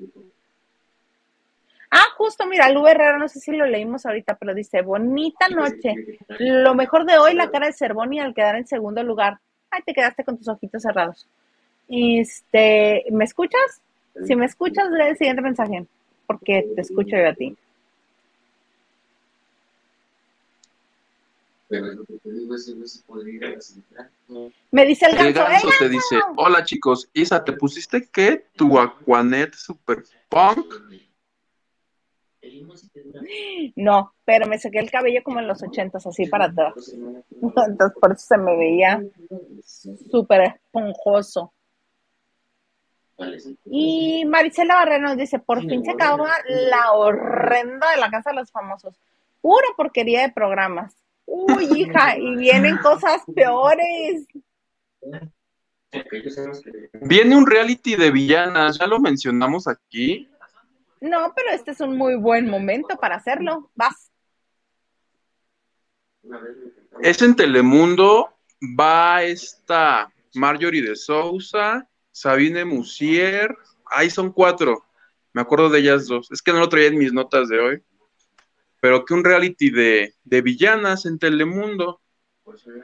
[1.92, 5.94] Ah, justo, mira, Lu Herrera, no sé si lo leímos ahorita, pero dice, bonita noche.
[6.40, 9.38] Lo mejor de hoy, la cara de Cervoni al quedar en segundo lugar.
[9.70, 11.28] Ay, te quedaste con tus ojitos cerrados.
[11.88, 13.83] Este, ¿me escuchas?
[14.26, 15.86] Si me escuchas, lee el siguiente mensaje,
[16.28, 17.56] porque te escucho yo a ti.
[21.68, 24.12] Pero lo que te digo es que no se podría ir a la central.
[24.72, 26.34] Me dice el El ganso, ganso ¡el te dice, ganso!
[26.38, 28.46] hola chicos, Isa, ¿te pusiste qué?
[28.56, 30.72] Tu Aquanet Super Punk.
[33.76, 36.74] No, pero me saqué el cabello como en los ochentas, así para atrás.
[37.32, 39.04] Entonces por eso se me veía
[40.12, 41.54] súper esponjoso.
[43.16, 47.98] ¿Cuál es el Y Maricela Barrera nos dice, por fin se acaba la horrenda de
[47.98, 48.96] la Casa de los Famosos.
[49.42, 50.96] Pura porquería de programas.
[51.26, 54.26] Uy, hija, y vienen cosas peores.
[57.02, 60.30] Viene un reality de villanas, ya lo mencionamos aquí.
[61.02, 63.70] No, pero este es un muy buen momento para hacerlo.
[63.76, 64.10] Vas.
[67.02, 68.34] Es en Telemundo,
[68.80, 73.54] va esta Marjorie de Sousa, Sabine Musier,
[73.88, 74.86] ahí son cuatro,
[75.34, 77.84] me acuerdo de ellas dos, es que no lo traía en mis notas de hoy,
[78.80, 82.00] pero que un reality de, de villanas en Telemundo.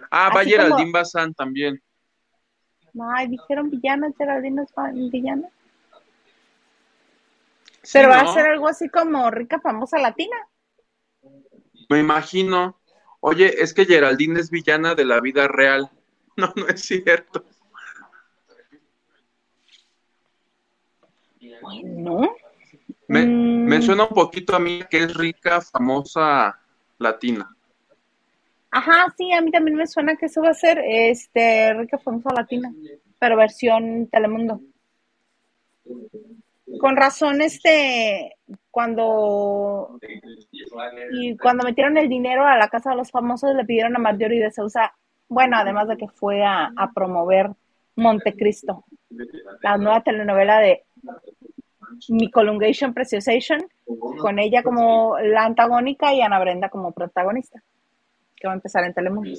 [0.10, 1.82] Ah, va Geraldine como- Bazán también.
[3.16, 5.48] Ay, dijeron villana, Geraldine es villana.
[7.84, 8.32] Sí, Pero va ¿no?
[8.32, 10.36] a ser algo así como rica, famosa latina.
[11.90, 12.80] Me imagino.
[13.20, 15.90] Oye, es que Geraldine es villana de la vida real.
[16.38, 17.44] No, no es cierto.
[21.62, 22.36] Bueno.
[23.08, 26.60] Me, Mm, me suena un poquito a mí que es rica, famosa,
[27.00, 27.50] latina.
[28.72, 32.30] Ajá, sí, a mí también me suena que eso va a ser este rica, famosa
[32.36, 32.72] latina,
[33.18, 34.62] pero versión Telemundo.
[36.80, 38.36] Con razón, este,
[38.70, 40.00] cuando
[41.14, 44.44] y cuando metieron el dinero a la casa de los famosos, le pidieron a Marjorie
[44.44, 44.94] de Sousa,
[45.28, 47.50] bueno, además de que fue a, a promover
[47.96, 48.86] Montecristo,
[49.64, 50.86] la nueva telenovela de
[52.10, 53.66] Nicolungation Preciosation,
[54.20, 57.62] con ella como la antagónica y Ana Brenda como protagonista,
[58.36, 59.32] que va a empezar en Telemundo.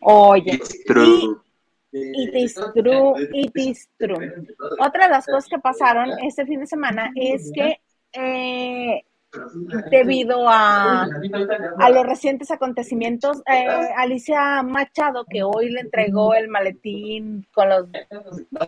[0.00, 1.40] Oye, It's true.
[1.90, 4.46] It is true, it is true.
[4.78, 7.80] Otra de las cosas que pasaron este fin de semana es que
[8.12, 9.04] eh,
[9.90, 11.06] debido a,
[11.78, 17.86] a los recientes acontecimientos, eh, Alicia Machado, que hoy le entregó el maletín con, los,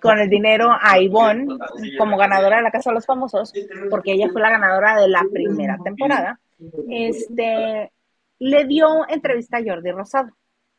[0.01, 1.57] con el dinero a Ivonne
[1.99, 3.53] como ganadora de la Casa de los Famosos,
[3.89, 6.41] porque ella fue la ganadora de la primera temporada,
[6.89, 7.93] este,
[8.39, 10.31] le dio entrevista a Jordi Rosado.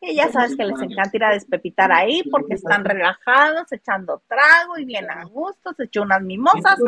[0.03, 4.79] Y ya sabes que les encanta ir a despepitar ahí porque están relajados, echando trago
[4.79, 6.79] y bien a gusto, se echó unas mimosas,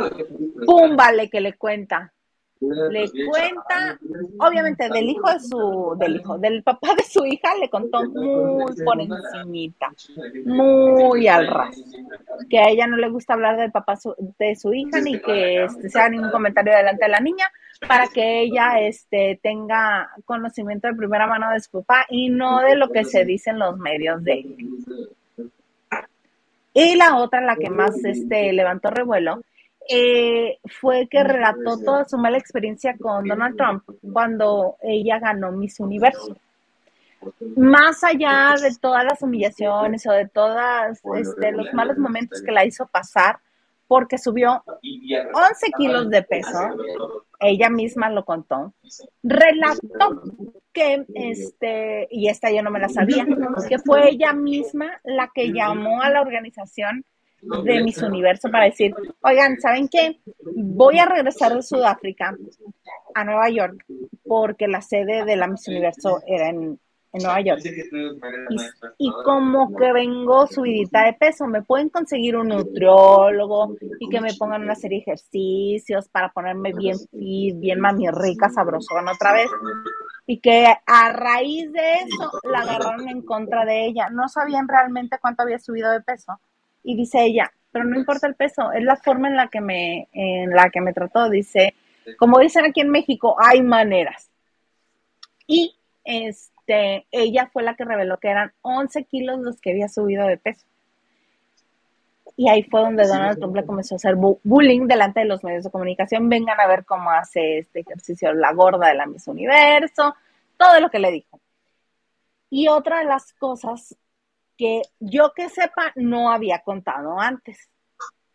[0.66, 0.96] ¡pum!
[0.96, 2.12] Vale, que le cuenta.
[2.91, 3.99] Le cuenta,
[4.39, 8.73] obviamente, del hijo de su, del hijo, del papá de su hija, le contó muy
[8.84, 9.91] por encimita,
[10.45, 11.76] muy al ras.
[12.49, 15.63] Que a ella no le gusta hablar del papá su- de su hija ni que
[15.65, 17.45] este, sea ningún comentario delante de la niña
[17.88, 22.76] para que ella este, tenga conocimiento de primera mano de su papá y no de
[22.76, 24.56] lo que se dice en los medios de ella.
[26.73, 29.41] Y la otra, la que más este, levantó revuelo,
[29.89, 35.80] eh, fue que relató toda su mala experiencia con Donald Trump cuando ella ganó Miss
[35.80, 36.38] Universo.
[37.56, 40.60] Más allá de todas las humillaciones o de todos
[41.15, 43.39] este, los malos momentos que la hizo pasar,
[43.88, 46.76] porque subió 11 kilos de peso,
[47.39, 48.74] ella misma lo contó,
[49.22, 50.24] relató
[50.74, 53.26] que, este, y esta yo no me la sabía,
[53.69, 57.06] que fue ella misma la que llamó a la organización
[57.63, 60.19] de Miss Universo para decir, oigan, ¿saben qué?
[60.56, 62.36] Voy a regresar de Sudáfrica
[63.13, 63.86] a Nueva York
[64.25, 66.79] porque la sede de la Miss Universo era en,
[67.13, 67.62] Nueva York.
[68.49, 74.19] Y, y como que vengo subidita de peso, me pueden conseguir un nutriólogo y que
[74.19, 79.34] me pongan una serie de ejercicios para ponerme bien fit, bien mami rica, sabrosona otra
[79.34, 79.47] vez.
[80.25, 84.10] Y que a raíz de eso la agarraron en contra de ella.
[84.10, 86.39] No sabían realmente cuánto había subido de peso.
[86.84, 90.08] Y dice ella, pero no importa el peso, es la forma en la que me,
[90.12, 91.30] en la que me trató.
[91.30, 91.74] Dice,
[92.17, 94.30] como dicen aquí en México, hay maneras.
[95.48, 100.28] Y este, ella fue la que reveló que eran 11 kilos los que había subido
[100.28, 100.65] de peso.
[102.36, 105.43] Y ahí fue donde Donald Trump le comenzó a hacer bu- bullying delante de los
[105.43, 106.30] medios de comunicación.
[106.30, 110.15] Vengan a ver cómo hace este ejercicio la gorda de la Miss Universo,
[110.58, 111.39] todo lo que le dijo.
[112.50, 113.96] Y otra de las cosas
[114.63, 117.69] que yo que sepa no había contado antes,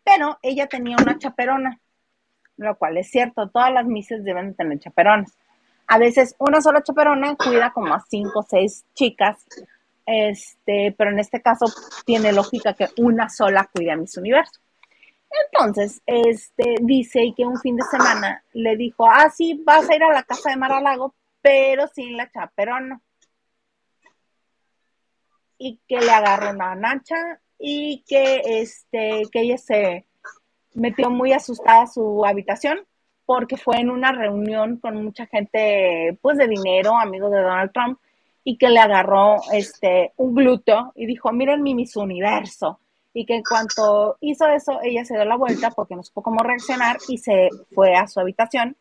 [0.03, 1.79] pero ella tenía una chaperona,
[2.55, 5.35] lo cual es cierto, todas las mises deben de tener chaperonas.
[5.87, 9.43] A veces una sola chaperona cuida como a cinco o seis chicas,
[10.05, 11.65] este, pero en este caso
[12.05, 14.59] tiene lógica que una sola cuide a Miss Universo.
[15.51, 20.03] Entonces, este, dice que un fin de semana le dijo, ah, sí, vas a ir
[20.03, 23.01] a la casa de Maralago, pero sin la chaperona.
[25.59, 30.07] Y que le agarró una nacha y que, este, que ella se
[30.73, 32.79] metió muy asustada a su habitación
[33.29, 37.99] porque fue en una reunión con mucha gente, pues de dinero, amigos de Donald Trump,
[38.43, 42.79] y que le agarró este, un glúteo y dijo, miren mi Miss Universo.
[43.13, 46.41] Y que en cuanto hizo eso, ella se dio la vuelta porque no supo cómo
[46.41, 48.75] reaccionar y se fue a su habitación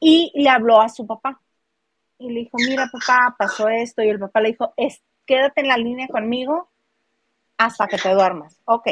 [0.00, 1.40] y le habló a su papá.
[2.18, 4.02] Y le dijo, mira papá, pasó esto.
[4.02, 6.70] Y el papá le dijo, es, quédate en la línea conmigo
[7.58, 8.60] hasta que te duermas.
[8.64, 8.88] Ok.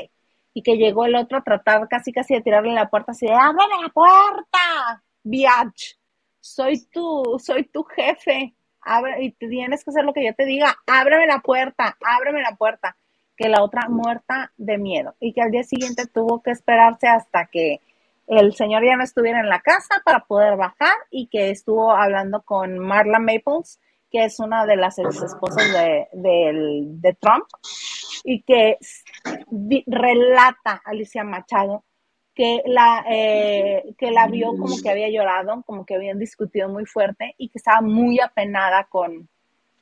[0.53, 3.33] Y que llegó el otro a tratar casi casi de tirarle la puerta así de,
[3.33, 5.95] ábreme la puerta, biatch.
[6.41, 8.55] Soy tú, soy tu jefe.
[8.81, 10.77] Abre, y tienes que hacer lo que yo te diga.
[10.87, 12.97] Ábreme la puerta, ábreme la puerta.
[13.37, 15.17] Que la otra muerta de miedo.
[15.19, 17.81] Y que al día siguiente tuvo que esperarse hasta que
[18.27, 22.43] el señor ya no estuviera en la casa para poder bajar y que estuvo hablando
[22.43, 23.81] con Marla Maples,
[24.15, 27.47] que es una de las ex esposas de, del- de Trump,
[28.23, 28.79] y que
[29.89, 31.83] relata Alicia Machado
[32.33, 36.87] que la, eh, que la vio como que había llorado, como que habían discutido muy
[36.87, 39.29] fuerte y que estaba muy apenada con,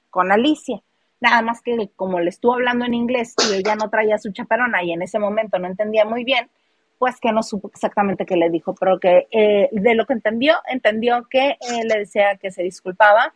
[0.09, 0.81] con Alicia.
[1.21, 4.83] Nada más que como le estuvo hablando en inglés y ella no traía su chaperona
[4.83, 6.51] y en ese momento no entendía muy bien,
[6.99, 10.55] pues que no supo exactamente qué le dijo, pero que eh, de lo que entendió,
[10.69, 13.35] entendió que eh, le decía que se disculpaba,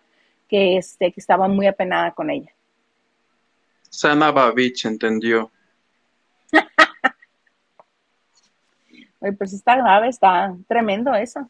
[0.48, 2.52] que, este, que estaba muy apenada con ella.
[3.88, 5.50] Sana Babich entendió.
[9.20, 11.48] Oye, pues está grave, está tremendo eso.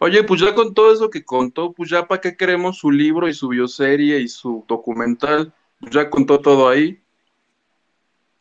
[0.00, 3.28] Oye, pues ya con todo eso que contó, pues ya para qué queremos su libro
[3.28, 5.52] y su bioserie y su documental.
[5.80, 7.00] Pues ya contó todo ahí.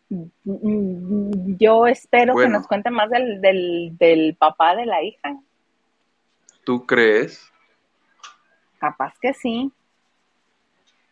[0.09, 5.39] Mm, Yo espero que nos cuente más del, del, del papá de la hija.
[6.63, 7.51] ¿Tú crees?
[8.83, 9.71] Capaz que sí.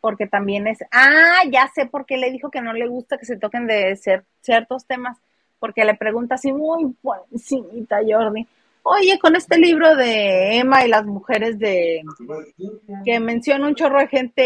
[0.02, 0.80] Porque también es.
[0.92, 3.96] Ah, ya sé por qué le dijo que no le gusta que se toquen de
[3.96, 5.18] ser, ciertos temas.
[5.58, 7.70] Porque le pregunta así, muy buenísima
[8.06, 8.46] Jordi.
[8.84, 12.02] Oye, con este libro de Emma y las mujeres de.
[13.06, 14.44] que menciona un chorro de gente.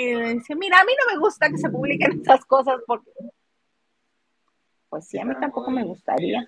[0.00, 3.10] y le dice, mira, a mí no me gusta que se publiquen estas cosas porque.
[4.88, 6.46] Pues sí, a mí tampoco me gustaría.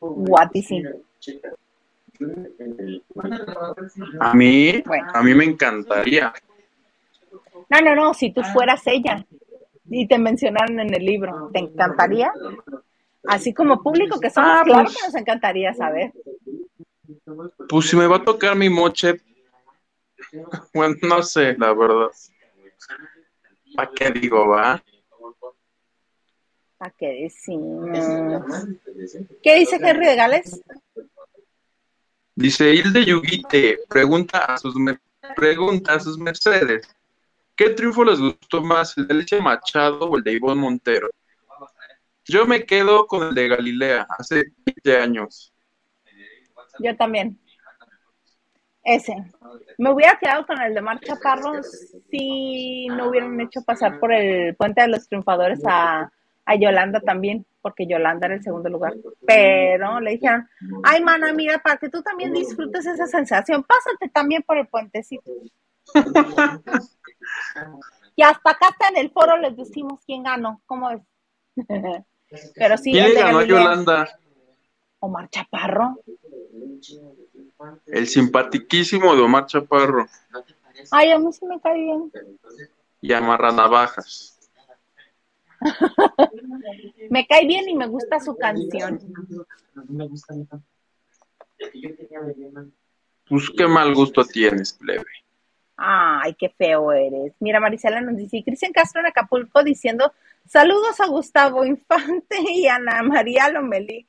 [0.00, 0.88] Guatísimo.
[4.20, 5.08] A mí, Bueno.
[5.14, 6.32] a mí me encantaría.
[7.70, 9.24] No, no, no, si tú fueras ella
[9.90, 12.32] y te mencionaron en el libro, ¿te encantaría?
[13.26, 14.96] Así como público que somos, Ah, claro pues.
[14.96, 16.12] que nos encantaría saber.
[17.68, 19.20] Pues si me va a tocar mi moche,
[20.72, 22.08] bueno, no sé, la verdad.
[23.76, 24.82] ¿Para qué digo, va?
[26.80, 27.90] ¿A qué decimos?
[29.42, 30.62] ¿Qué dice Henry de Gales?
[32.38, 34.72] Dice Hilde Yuguite, pregunta a sus
[35.34, 36.88] pregunta a sus Mercedes.
[37.56, 41.08] ¿Qué triunfo les gustó más, el de Alicia Machado o el de Ivonne Montero?
[42.24, 45.52] Yo me quedo con el de Galilea, hace 20 años.
[46.78, 47.36] Yo también.
[48.84, 49.16] Ese.
[49.76, 51.60] Me hubiera quedado con el de Mar Chaparro
[52.08, 56.08] si no hubieran hecho pasar por el puente de los triunfadores a,
[56.44, 58.94] a Yolanda también, porque Yolanda era el segundo lugar.
[59.26, 60.48] Pero le dijeron,
[60.84, 65.30] ay, mana, mira, para que tú también disfrutes esa sensación, pásate también por el puentecito.
[68.16, 71.00] y hasta acá está en el foro les decimos quién ganó, ¿cómo es?
[72.54, 73.42] Pero sí, ¿Quién ganó.
[73.42, 74.08] Yolanda?
[75.00, 75.96] Omar Chaparro.
[77.86, 80.06] El simpatiquísimo de Omar Chaparro
[80.90, 82.12] Ay, a mí sí me cae bien.
[83.00, 84.37] y Amarra Navajas.
[87.10, 89.00] Me cae bien y me gusta su canción.
[93.28, 95.04] Pues qué mal gusto tienes, plebe.
[95.76, 97.34] Ay, qué feo eres.
[97.40, 100.12] Mira, Marisela nos dice, y Cristian Castro en Acapulco diciendo,
[100.46, 104.08] saludos a Gustavo Infante y Ana María Lomelí.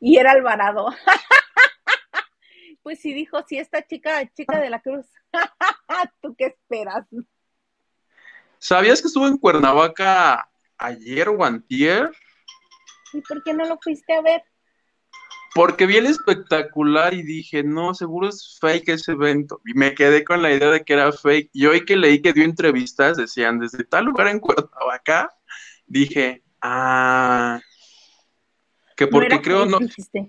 [0.00, 0.88] Y era Alvarado.
[2.82, 5.06] pues sí dijo, sí, esta chica, chica de la cruz.
[6.20, 7.06] ¿Tú qué esperas?
[8.58, 10.48] ¿Sabías que estuvo en Cuernavaca
[10.78, 12.10] ayer o antier?
[13.12, 14.42] ¿Y por qué no lo fuiste a ver?
[15.54, 19.60] Porque vi el espectacular y dije, no, seguro es fake ese evento.
[19.64, 21.48] Y me quedé con la idea de que era fake.
[21.54, 25.34] Y hoy que leí que dio entrevistas, decían, desde tal lugar en Cuernavaca,
[25.86, 27.58] dije, ah,
[28.96, 29.78] que porque creo, no,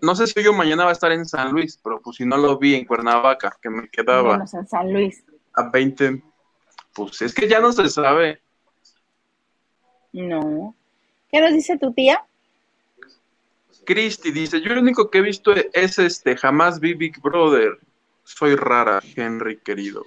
[0.02, 2.36] no sé si yo mañana va a estar en San Luis, pero pues si no
[2.36, 5.24] lo vi en Cuernavaca, que me quedaba en San Luis.
[5.54, 6.22] a 20,
[6.94, 8.42] pues es que ya no se sabe.
[10.14, 10.76] No.
[11.30, 12.24] ¿Qué nos dice tu tía?
[13.86, 17.80] Cristi dice, yo lo único que he visto es este, jamás vi Big Brother.
[18.24, 20.06] Soy rara, Henry querido.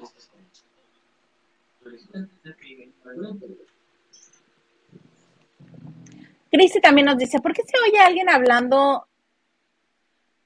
[6.51, 9.07] Cristi también nos dice, ¿por qué se oye alguien hablando?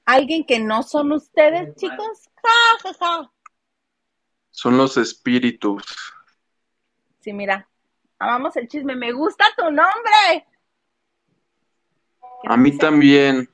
[0.05, 2.29] ¿Alguien que no son ustedes, chicos?
[2.43, 3.31] Ja, ja, ja.
[4.51, 5.83] Son los espíritus.
[7.19, 7.67] Sí, mira,
[8.19, 8.95] amamos el chisme.
[8.95, 10.47] Me gusta tu nombre.
[12.41, 12.79] ¿Qué A mí dice?
[12.81, 13.49] también.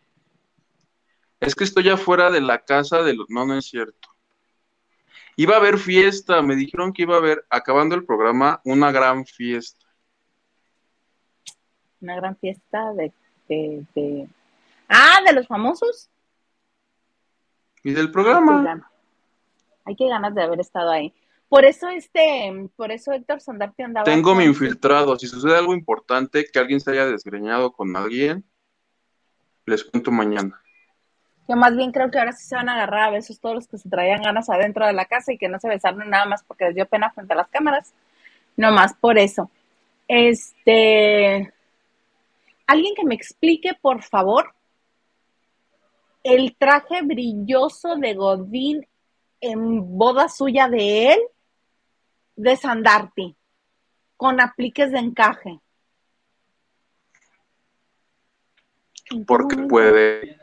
[1.39, 3.30] Es que estoy afuera de la casa de los...
[3.30, 4.09] No, no es cierto.
[5.38, 9.26] Iba a haber fiesta, me dijeron que iba a haber, acabando el programa, una gran
[9.26, 9.88] fiesta.
[11.99, 13.12] Una gran fiesta de,
[13.47, 14.28] de, de-
[14.88, 16.09] Ah, de los famosos.
[17.84, 18.91] Y del programa, ganas.
[19.86, 21.14] Ay, qué ganas de haber estado ahí.
[21.52, 25.20] Por eso este, por eso Héctor Sondarte andaba tengo mi con- infiltrado.
[25.20, 28.45] Si sucede algo importante, que alguien se haya desgreñado con alguien,
[29.66, 30.62] les cuento mañana.
[31.49, 33.68] Yo más bien creo que ahora sí se van a agarrar a besos todos los
[33.68, 36.41] que se traían ganas adentro de la casa y que no se besaron nada más
[36.45, 37.93] porque les dio pena frente a las cámaras.
[38.56, 39.52] No más por eso.
[40.08, 41.54] Este,
[42.66, 44.54] alguien que me explique, por favor,
[46.24, 48.88] el traje brilloso de Godín
[49.41, 51.20] en boda suya de él,
[52.36, 53.36] de Sandarti,
[54.18, 55.60] con apliques de encaje.
[59.10, 60.40] ¿En qué Porque puede.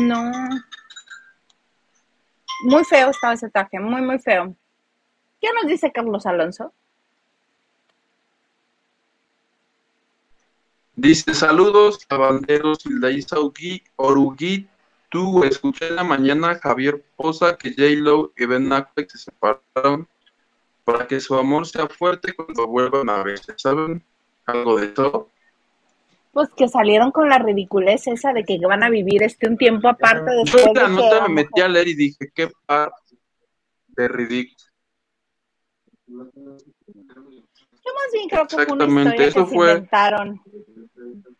[0.00, 0.32] No.
[2.64, 4.56] Muy feo estaba ese traje, muy, muy feo.
[5.40, 6.72] ¿Qué nos dice Carlos Alonso?
[10.94, 14.66] Dice, saludos, lavanderos, Hildaísa Ugui- Orugui,
[15.16, 20.06] tú, escuché en la mañana a Javier Poza que J-Lo y Ben Affleck se separaron
[20.84, 24.04] para que su amor sea fuerte cuando vuelvan a verse, ¿saben?
[24.44, 25.30] Algo de eso.
[26.32, 29.88] Pues que salieron con la ridiculez esa de que van a vivir este un tiempo
[29.88, 32.92] aparte Yo de la que nota la me metí a leer y dije, qué par
[33.88, 34.56] de ridículo.
[36.06, 36.20] Yo
[37.94, 39.70] más bien creo que fue una historia eso que se fue.
[39.72, 40.42] inventaron.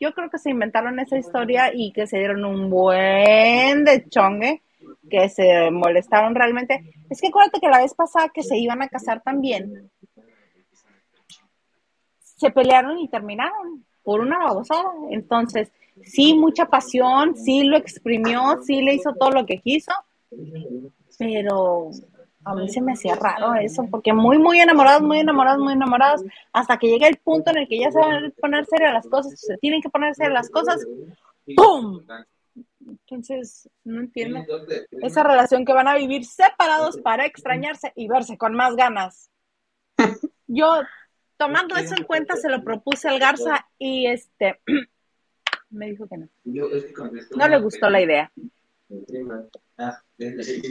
[0.01, 4.63] Yo creo que se inventaron esa historia y que se dieron un buen de chongue,
[5.11, 6.93] que se molestaron realmente.
[7.11, 9.91] Es que acuérdate que la vez pasada que se iban a casar también,
[12.21, 14.91] se pelearon y terminaron por una babosada.
[15.11, 19.93] Entonces, sí, mucha pasión, sí lo exprimió, sí le hizo todo lo que quiso,
[21.19, 21.91] pero
[22.47, 26.23] a mí se me hacía raro eso, porque muy, muy enamorados, muy enamorados, muy enamorados,
[26.53, 29.09] hasta que llega el punto en el que ya se van a poner serias las
[29.09, 30.87] cosas, se tienen que poner serias las cosas,
[31.57, 32.07] ¡pum!
[32.87, 34.45] Entonces, no entiendo.
[35.03, 39.29] Esa relación que van a vivir separados para extrañarse y verse con más ganas.
[40.47, 40.83] Yo,
[41.37, 44.61] tomando eso en cuenta, se lo propuse al Garza y este
[45.71, 46.29] me dijo que no.
[46.45, 48.31] No le gustó la idea.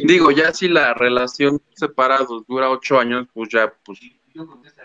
[0.06, 4.00] Digo, ya si la relación separados dura ocho años, pues ya, pues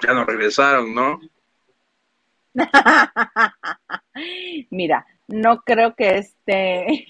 [0.03, 1.21] ya no regresaron, ¿no?
[4.71, 7.07] Mira, no creo que este,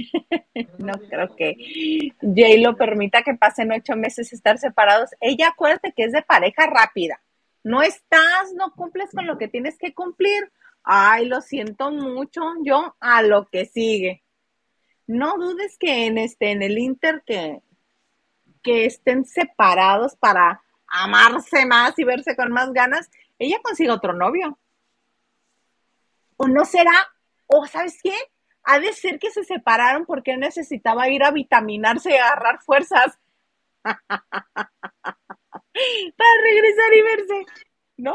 [0.79, 5.11] no creo que Jay lo permita que pasen ocho meses estar separados.
[5.21, 7.21] Ella acuérdate que es de pareja rápida.
[7.63, 10.51] No estás, no cumples con lo que tienes que cumplir.
[10.83, 12.43] Ay, lo siento mucho.
[12.63, 14.23] Yo a lo que sigue.
[15.11, 17.61] No dudes que en este, en el Inter que,
[18.63, 24.57] que estén separados para amarse más y verse con más ganas, ella consigue otro novio.
[26.37, 26.93] ¿O no será?
[27.49, 28.15] ¿O sabes qué?
[28.63, 33.19] Ha de ser que se separaron porque necesitaba ir a vitaminarse y agarrar fuerzas
[33.83, 34.05] para
[36.45, 37.47] regresar y verse,
[37.97, 38.15] ¿no?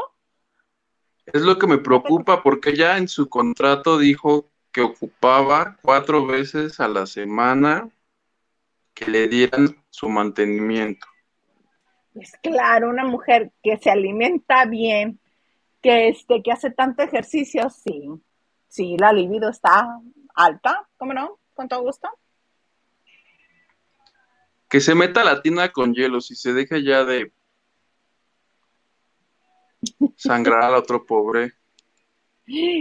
[1.26, 6.80] Es lo que me preocupa porque ya en su contrato dijo que ocupaba cuatro veces
[6.80, 7.88] a la semana
[8.92, 11.06] que le dieran su mantenimiento.
[12.12, 15.18] Pues claro, una mujer que se alimenta bien,
[15.80, 18.06] que este, que hace tanto ejercicio, sí,
[18.68, 19.98] sí, la libido está
[20.34, 21.38] alta, ¿cómo no?
[21.54, 22.10] Con todo gusto.
[24.68, 27.32] Que se meta la tina con hielos y se deje ya de
[30.16, 31.54] sangrar al otro pobre.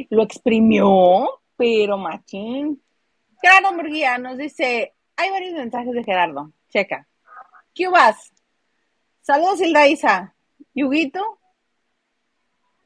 [0.09, 2.82] Lo exprimió, pero machín.
[3.41, 7.08] Gerardo Murguía nos dice, hay varios mensajes de Gerardo, checa.
[7.74, 8.34] ¿Qué vas?
[9.22, 10.36] Saludos, Hilda Isa.
[10.74, 11.39] ¿Yuguito?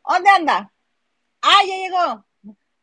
[0.07, 0.73] ¿Dónde anda?
[1.41, 2.25] Ah, ya llegó.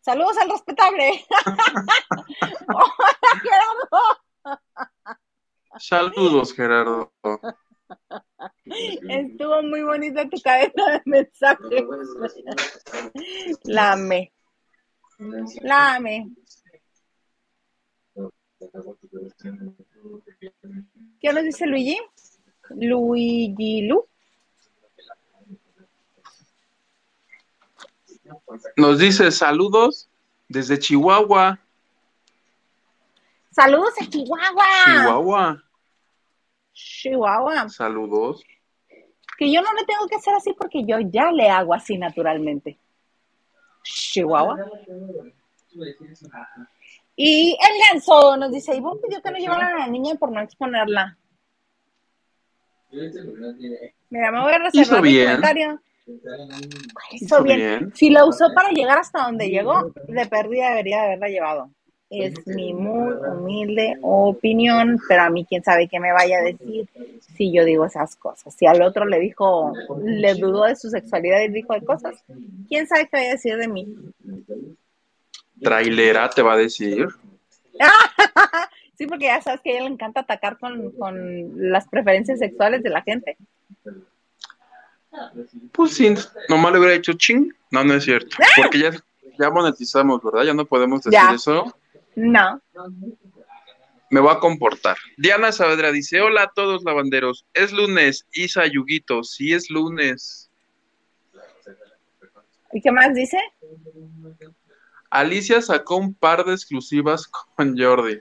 [0.00, 1.24] Saludos al respetable.
[2.68, 4.60] Hola, Gerardo.
[5.78, 7.12] Saludos, Gerardo.
[8.64, 11.84] Estuvo muy bonita tu cadena de mensajes.
[13.64, 14.32] La amé.
[15.62, 16.28] La amé.
[21.20, 21.98] ¿Qué nos dice Luigi?
[22.70, 24.06] Luigi Lu.
[28.76, 30.08] Nos dice saludos
[30.48, 31.58] desde Chihuahua.
[33.50, 34.64] Saludos a Chihuahua.
[34.84, 35.62] Chihuahua.
[36.72, 37.68] Chihuahua.
[37.70, 38.42] Saludos.
[39.38, 42.78] Que yo no le tengo que hacer así porque yo ya le hago así naturalmente.
[43.86, 44.56] Chihuahua.
[47.16, 50.40] Y el ganso nos dice, Ivonne pidió que no llevara a la niña por no
[50.40, 51.16] exponerla.
[54.10, 55.80] Mira, me voy a reservar mi comentario.
[57.12, 57.58] Hizo bien.
[57.58, 57.92] bien.
[57.94, 61.70] Si la usó para llegar hasta donde llegó, de pérdida debería de haberla llevado.
[62.08, 66.88] Es mi muy humilde opinión, pero a mí quién sabe qué me vaya a decir
[67.36, 68.54] si yo digo esas cosas.
[68.54, 69.72] Si al otro le dijo,
[70.04, 72.22] le dudó de su sexualidad y dijo de cosas,
[72.68, 73.88] quién sabe qué vaya a decir de mí.
[75.60, 77.08] Trailera te va a decir.
[78.98, 82.82] Sí, porque ya sabes que a ella le encanta atacar con, con las preferencias sexuales
[82.82, 83.36] de la gente.
[85.72, 86.14] Pues sí,
[86.48, 87.52] nomás le hubiera dicho ching.
[87.70, 88.34] No, no es cierto.
[88.56, 88.90] Porque ya,
[89.38, 90.44] ya monetizamos, ¿verdad?
[90.44, 91.34] Ya no podemos decir Ya.
[91.34, 91.76] eso.
[92.16, 92.60] No.
[94.10, 94.96] Me voy a comportar.
[95.16, 97.46] Diana Saavedra dice: Hola a todos lavanderos.
[97.54, 98.26] Es lunes.
[98.32, 99.22] Isa Yuguito.
[99.22, 100.50] Sí, es lunes.
[102.72, 103.38] ¿Y qué más dice?
[105.10, 108.18] Alicia sacó un par de exclusivas con Jordi.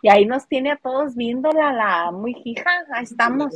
[0.00, 3.54] Y ahí nos tiene a todos viéndola, la muy hija, ahí estamos.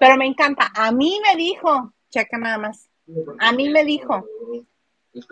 [0.00, 0.72] Pero me encanta.
[0.74, 2.88] A mí me dijo, checa nada más.
[3.38, 4.24] A mí me dijo,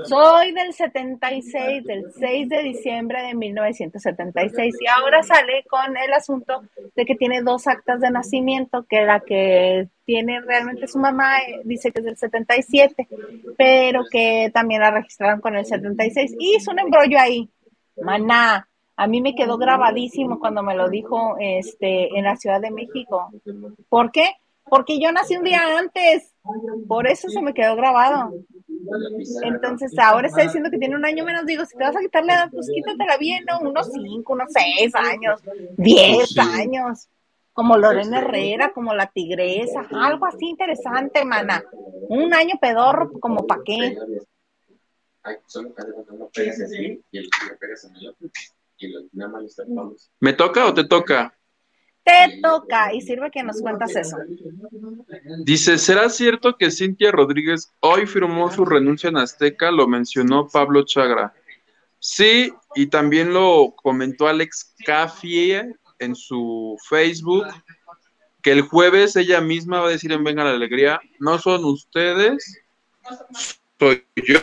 [0.05, 4.75] soy del 76, del 6 de diciembre de 1976.
[4.81, 6.63] Y ahora sale con el asunto
[6.95, 11.61] de que tiene dos actas de nacimiento, que la que tiene realmente su mamá eh,
[11.65, 13.09] dice que es del 77,
[13.57, 16.37] pero que también la registraron con el 76.
[16.39, 17.49] Y hizo un embrollo ahí.
[17.97, 22.71] Maná, a mí me quedó grabadísimo cuando me lo dijo este en la Ciudad de
[22.71, 23.31] México.
[23.89, 24.37] ¿Por qué?
[24.65, 26.35] Porque yo nací un día antes.
[26.89, 28.33] Por eso se me quedó grabado.
[29.43, 31.47] Entonces ahora está diciendo que tiene un año menos.
[31.47, 33.61] Digo, si te vas a quitar la edad, pues quítatela bien, ¿no?
[33.61, 35.41] Unos cinco, unos seis años,
[35.77, 36.41] diez sí.
[36.41, 37.09] años.
[37.53, 41.63] Como Lorena Herrera, como la tigresa, algo así interesante, mana.
[42.09, 43.99] Un año pedorro, como pa' qué.
[50.19, 51.35] ¿Me toca o te toca?
[52.05, 54.17] Te toca y sirve que nos cuentas eso.
[55.45, 59.71] Dice, ¿será cierto que Cintia Rodríguez hoy firmó su renuncia en Azteca?
[59.71, 61.33] Lo mencionó Pablo Chagra.
[62.01, 67.47] Sí, y también lo comentó Alex Caffie en su Facebook,
[68.43, 72.61] que el jueves ella misma va a decir en Venga la Alegría, no son ustedes,
[73.79, 74.41] soy yo,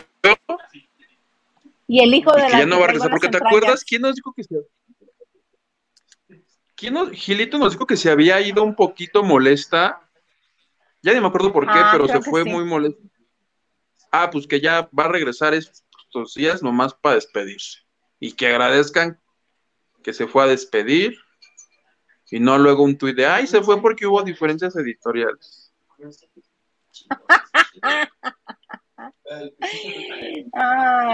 [1.86, 3.84] Y el hijo de y que la ya no va a regresar, porque ¿te acuerdas
[3.84, 4.42] quién nos dijo que.
[6.80, 10.00] ¿Quién nos- Gilito nos dijo que se había ido un poquito molesta.
[11.02, 12.48] Ya ni me acuerdo por qué, Ah, pero se fue sí.
[12.50, 13.00] muy molesta.
[14.10, 17.80] Ah, pues que ya va a regresar estos días nomás para despedirse.
[18.18, 19.20] Y que agradezcan
[20.02, 21.16] que se fue a despedir.
[22.30, 25.72] Y no luego un tuit de, ay, se fue porque hubo diferencias editoriales.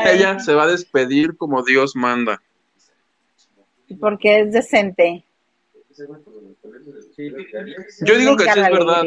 [0.07, 2.43] Ella se va a despedir como Dios manda.
[4.01, 5.25] porque es decente.
[8.01, 9.03] Yo digo que sí es verdad.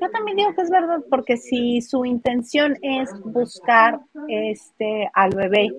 [0.00, 5.74] Yo también digo que es verdad, porque si su intención es buscar este al bebé,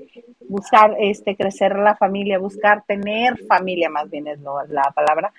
[0.48, 5.32] buscar este crecer la familia, buscar tener familia, más bien es lo- la palabra,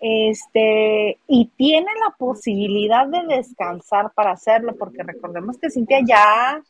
[0.00, 6.62] este, y tiene la posibilidad de descansar para hacerlo, porque recordemos que Cintia ya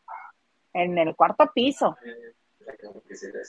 [0.72, 1.96] en el cuarto piso,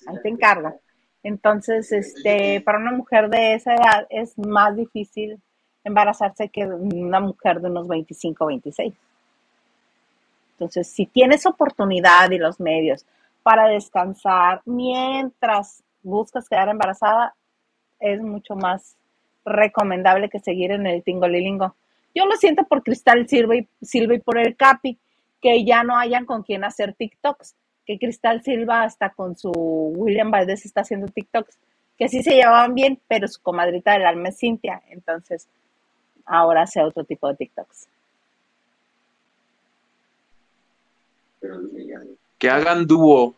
[0.07, 0.79] ahí te encargo.
[1.25, 5.41] Entonces, este, para una mujer de esa edad es más difícil
[5.83, 8.93] embarazarse que una mujer de unos 25 o 26.
[10.51, 13.07] Entonces, si tienes oportunidad y los medios
[13.41, 17.33] para descansar mientras buscas quedar embarazada,
[17.99, 18.95] es mucho más
[19.43, 21.73] recomendable que seguir en el tingolilingo.
[22.13, 24.99] Yo lo siento por Cristal Silva y, Silva y por el Capi,
[25.41, 27.55] que ya no hayan con quien hacer TikToks,
[27.85, 31.57] que Cristal Silva hasta con su William Valdés está haciendo TikToks,
[31.97, 35.47] que sí se llevaban bien, pero su comadrita del alma es Cintia, entonces
[36.25, 37.87] ahora hace otro tipo de TikToks.
[42.37, 43.35] Que hagan dúo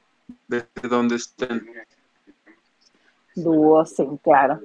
[0.48, 1.68] desde donde estén.
[3.36, 4.62] Dúo, sí, claro.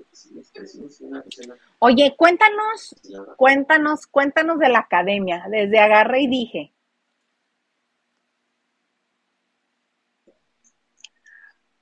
[1.78, 2.96] Oye, cuéntanos,
[3.36, 6.72] cuéntanos, cuéntanos de la academia, desde agarré y dije.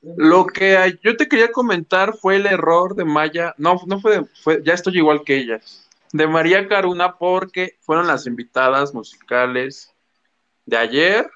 [0.03, 4.23] Lo que yo te quería comentar fue el error de Maya, no, no fue,
[4.65, 5.61] ya estoy igual que ella,
[6.13, 9.95] de María Caruna porque fueron las invitadas musicales
[10.65, 11.31] de ayer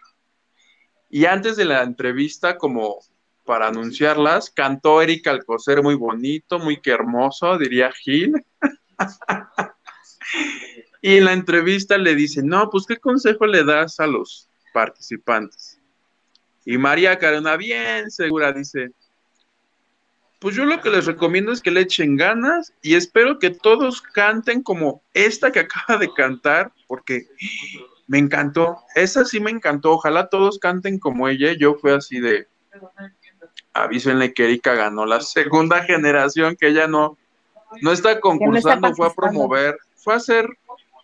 [1.11, 2.99] y antes de la entrevista, como
[3.45, 8.35] para anunciarlas, cantó Erika Alcocer muy bonito, muy que hermoso, diría Gil.
[11.03, 15.81] y en la entrevista le dice, no, pues qué consejo le das a los participantes.
[16.65, 18.91] Y María Carona, bien segura, dice,
[20.39, 24.03] pues yo lo que les recomiendo es que le echen ganas y espero que todos
[24.03, 27.27] canten como esta que acaba de cantar, porque
[28.07, 32.47] me encantó, esa sí me encantó, ojalá todos canten como ella, yo fui así de,
[33.73, 37.19] avísenle que Erika ganó la segunda generación, que ella no,
[37.81, 40.49] no está concursando, fue a promover, fue a hacer,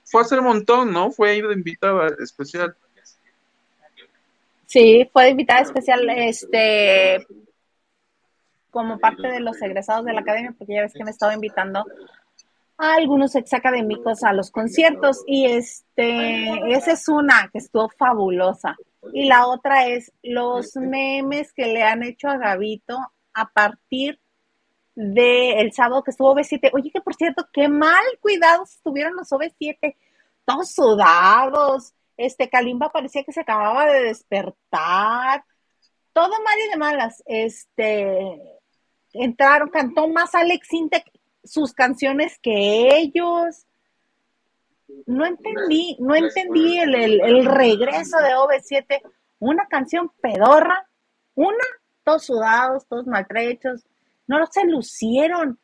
[0.05, 1.11] fue a hacer montón, ¿no?
[1.11, 2.77] Fue ir de invitada especial.
[4.71, 7.27] Sí, fue invitada especial, este,
[8.71, 11.85] como parte de los egresados de la academia, porque ya ves que me estaba invitando
[12.79, 18.77] a algunos exacadémicos a los conciertos y este, esa es una que estuvo fabulosa.
[19.13, 22.97] Y la otra es los memes que le han hecho a Gavito
[23.35, 24.21] a partir
[24.95, 26.71] del el sábado que estuvo B7.
[26.75, 29.97] Oye, que por cierto, qué mal cuidados estuvieron los OV7,
[30.45, 31.93] todos sudados.
[32.21, 35.43] Este Kalimba parecía que se acababa de despertar.
[36.13, 37.23] Todo mal y de malas.
[37.25, 38.61] Este
[39.15, 41.11] entraron, cantó más Alex Intec
[41.43, 43.67] sus canciones que ellos
[45.07, 49.01] no entendí, no entendí el, regreso de OV7,
[49.39, 50.89] una canción pedorra,
[51.35, 51.65] una,
[52.05, 53.87] todos sudados, todos maltrechos,
[54.27, 55.59] no se lucieron.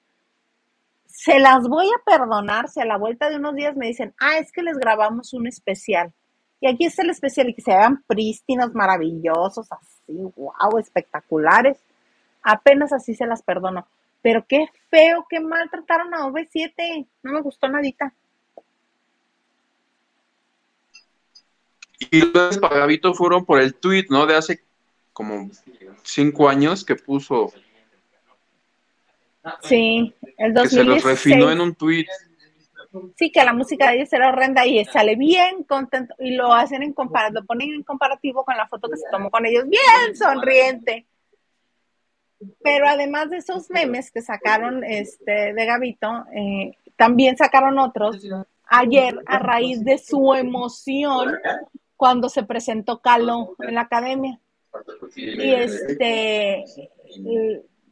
[1.04, 4.38] Se las voy a perdonar si a la vuelta de unos días me dicen, ah,
[4.38, 6.14] es que les grabamos un especial.
[6.60, 11.78] Y aquí está el especial y que se vean prístinos, maravillosos, así, wow, espectaculares.
[12.42, 13.86] Apenas así se las perdono.
[14.22, 17.06] Pero qué feo, qué mal trataron a OV7.
[17.22, 18.12] No me gustó nadita.
[21.98, 24.26] Y los pagavitos fueron por el tweet, ¿no?
[24.26, 24.62] De hace
[25.12, 25.50] como
[26.02, 27.52] cinco años que puso.
[29.62, 30.60] Sí, el 2016.
[30.62, 32.06] Que se los refinó en un tweet.
[33.16, 36.82] Sí, que la música de ellos era horrenda y sale bien contento y lo hacen
[36.82, 40.16] en comparativo, lo ponen en comparativo con la foto que se tomó con ellos, bien
[40.16, 41.06] sonriente.
[42.62, 48.24] Pero además de esos memes que sacaron este de Gavito, eh, también sacaron otros
[48.68, 51.38] ayer a raíz de su emoción
[51.96, 54.38] cuando se presentó Calo en la academia.
[55.16, 56.64] Y este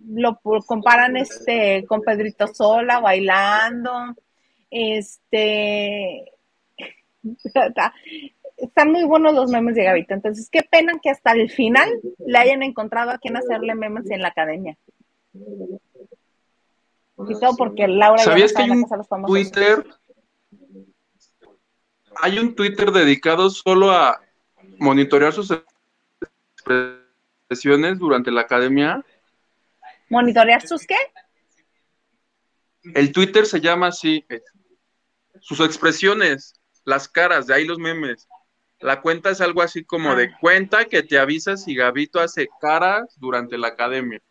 [0.07, 4.15] lo comparan este con Pedrito Sola bailando.
[4.77, 6.33] Este
[8.57, 10.15] están muy buenos los memes de Gavito.
[10.15, 11.89] Entonces, qué pena que hasta el final
[12.27, 14.77] le hayan encontrado a quien hacerle memes en la academia.
[15.33, 15.79] Y
[17.41, 18.85] todo porque Laura ¿Sabías que hay un
[19.27, 19.87] Twitter?
[22.21, 24.21] Hay un Twitter dedicado solo a
[24.79, 25.53] monitorear sus
[26.59, 29.05] expresiones durante la academia.
[30.09, 30.97] ¿Monitorear sus qué?
[32.95, 34.25] El Twitter se llama así.
[35.45, 36.55] Sus expresiones,
[36.87, 38.27] las caras, de ahí los memes.
[38.81, 40.39] La cuenta es algo así como de ah.
[40.41, 44.23] cuenta que te avisa si Gabito hace caras durante la academia.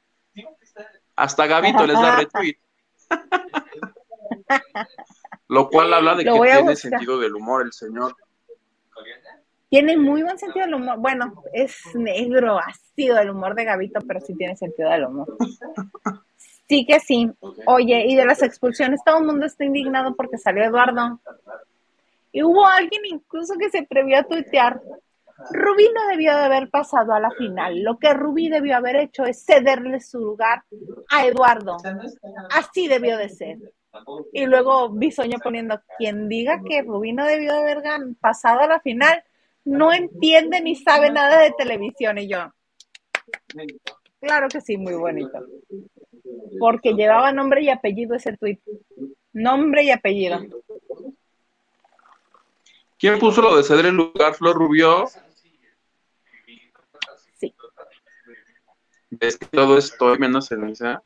[1.15, 2.57] Hasta Gabito les da retweet.
[5.49, 8.15] Lo cual habla de que tiene sentido del humor el señor.
[9.69, 10.97] Tiene muy buen sentido del humor.
[10.97, 15.27] Bueno, es negro, ha sido el humor de Gabito, pero sí tiene sentido del humor.
[16.67, 17.29] Sí que sí.
[17.65, 21.19] Oye, y de las expulsiones, todo el mundo está indignado porque salió Eduardo.
[22.31, 24.81] Y hubo alguien incluso que se atrevió a tuitear.
[25.51, 27.81] Rubí no debió de haber pasado a la final.
[27.83, 30.63] Lo que Rubí debió haber hecho es cederle su lugar
[31.09, 31.77] a Eduardo.
[32.51, 33.57] Así debió de ser.
[34.31, 37.83] Y luego Bisoño poniendo, quien diga que Rubí no debió de haber
[38.19, 39.23] pasado a la final,
[39.65, 42.17] no entiende ni sabe nada de televisión.
[42.17, 42.51] Y yo,
[44.19, 45.39] claro que sí, muy bonito.
[46.59, 48.59] Porque llevaba nombre y apellido ese tweet.
[49.33, 50.39] Nombre y apellido.
[52.97, 54.33] ¿Quién puso lo de ceder el lugar?
[54.35, 55.07] Flor Rubio.
[57.35, 57.53] Sí,
[59.09, 61.03] ¿Ves que todo estoy menos ceniza?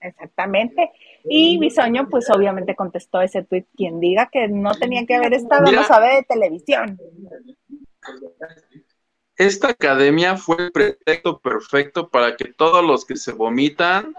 [0.00, 0.92] exactamente.
[1.24, 3.64] Y Bisoño, pues obviamente contestó ese tweet.
[3.76, 5.80] Quien diga que no tenía que haber estado Mira.
[5.80, 6.98] no sabe de televisión.
[9.36, 14.14] Esta academia fue el pretexto perfecto para que todos los que se vomitan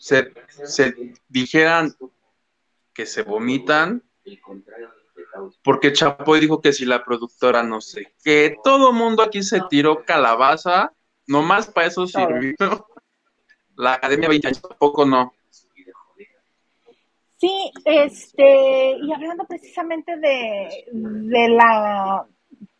[0.00, 0.32] se,
[1.28, 1.94] dijeran
[2.94, 4.02] que se vomitan,
[5.62, 10.02] porque Chapoy dijo que si la productora no sé qué, todo mundo aquí se tiró
[10.04, 10.92] calabaza,
[11.26, 12.56] nomás para eso sirvió.
[13.76, 15.32] La academia 20 años tampoco no.
[17.36, 22.26] Sí, este, y hablando precisamente de, de la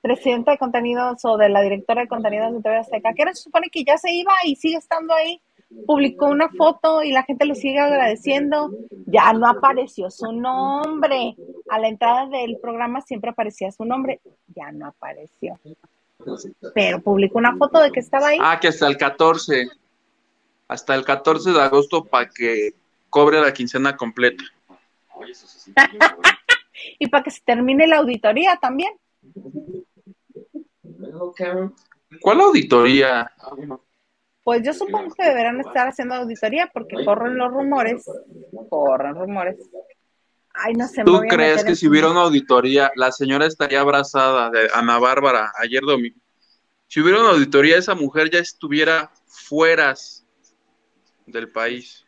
[0.03, 3.68] presidenta de contenidos o de la directora de contenidos de TV Azteca, que se supone
[3.71, 5.41] que ya se iba y sigue estando ahí,
[5.87, 8.71] publicó una foto y la gente le sigue agradeciendo,
[9.07, 11.37] ya no apareció su nombre,
[11.68, 14.21] a la entrada del programa siempre aparecía su nombre,
[14.55, 15.59] ya no apareció,
[16.75, 19.68] pero publicó una foto de que estaba ahí, Ah, que hasta el 14,
[20.68, 22.75] hasta el 14 de agosto para que
[23.09, 24.45] cobre la quincena completa.
[26.99, 28.93] y para que se termine la auditoría también.
[32.21, 33.31] ¿Cuál auditoría?
[34.43, 38.05] Pues yo supongo que deberán estar haciendo auditoría porque corren los rumores,
[38.70, 39.57] corren rumores.
[40.55, 41.05] Ay, no sé.
[41.05, 45.53] me ¿Tú crees que si hubiera una auditoría, la señora estaría abrazada de Ana Bárbara
[45.62, 46.18] ayer domingo?
[46.88, 49.95] Si hubiera una auditoría, esa mujer ya estuviera fuera
[51.26, 52.05] del país.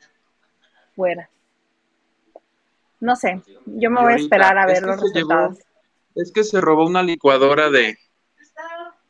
[0.96, 1.28] fuera?
[2.98, 5.58] No sé, yo me voy a esperar a ver los llevó- resultados.
[6.14, 7.96] Es que se robó una licuadora de,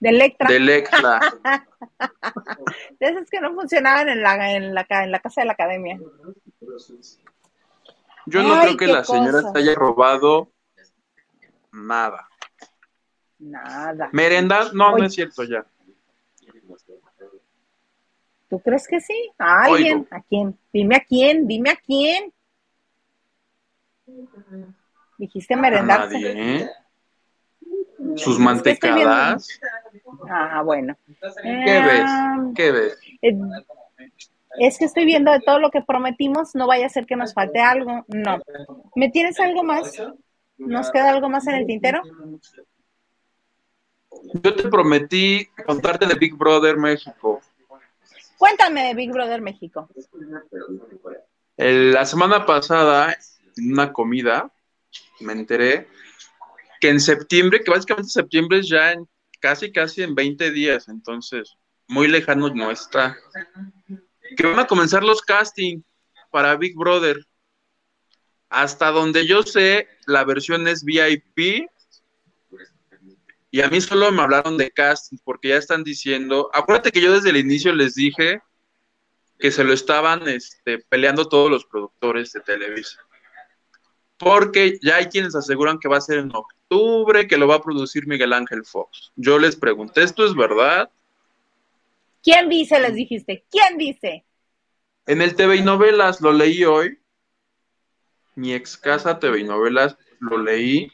[0.02, 1.20] De Electra, de Electra.
[2.98, 5.96] de esas que no funcionaban en la, en la, en la casa de la academia.
[8.26, 10.50] Yo no Ay, creo que la señora se haya robado
[11.70, 12.28] nada.
[13.38, 14.10] Nada.
[14.12, 15.64] Merenda, no, no es cierto ya.
[18.50, 19.30] ¿Tú crees que sí?
[19.38, 19.98] ¿A alguien?
[19.98, 20.08] Oigo.
[20.10, 20.58] ¿A quién?
[20.72, 22.34] Dime a quién, dime a quién.
[25.16, 26.14] Dijiste A merendarse.
[26.14, 26.70] nadie, ¿eh?
[28.16, 29.60] Sus mantecadas.
[30.28, 30.96] Ah, bueno.
[31.42, 32.10] ¿Qué Eh, ves?
[32.54, 32.98] ¿Qué ves?
[33.22, 33.36] Eh,
[34.58, 37.32] Es que estoy viendo de todo lo que prometimos, no vaya a ser que nos
[37.32, 38.04] falte algo.
[38.08, 38.38] No.
[38.94, 40.00] ¿Me tienes algo más?
[40.58, 42.02] ¿Nos queda algo más en el tintero?
[44.44, 47.40] Yo te prometí contarte de Big Brother México.
[48.36, 49.88] Cuéntame de Big Brother México.
[51.56, 53.16] El- la semana pasada,
[53.56, 54.50] en una comida,
[55.20, 55.88] me enteré
[56.82, 59.08] que en septiembre, que básicamente septiembre es ya en
[59.38, 61.56] casi, casi en 20 días, entonces
[61.86, 63.16] muy lejano no está.
[64.36, 65.84] Que van a comenzar los castings
[66.32, 67.24] para Big Brother.
[68.48, 71.68] Hasta donde yo sé, la versión es VIP.
[73.52, 77.12] Y a mí solo me hablaron de casting, porque ya están diciendo, acuérdate que yo
[77.12, 78.42] desde el inicio les dije
[79.38, 82.98] que se lo estaban este, peleando todos los productores de Televisa.
[84.16, 86.61] Porque ya hay quienes aseguran que va a ser en octubre,
[87.28, 89.12] que lo va a producir Miguel Ángel Fox.
[89.16, 90.90] Yo les pregunté, ¿esto es verdad?
[92.22, 92.78] ¿Quién dice?
[92.80, 93.44] Les dijiste.
[93.50, 94.24] ¿Quién dice?
[95.06, 96.98] En el TV y novelas lo leí hoy.
[98.34, 100.90] Mi ex casa TV y novelas lo leí.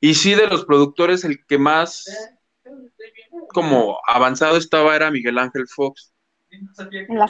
[0.00, 2.04] Y sí, de los productores, el que más
[3.48, 6.12] como avanzado estaba era Miguel Ángel Fox.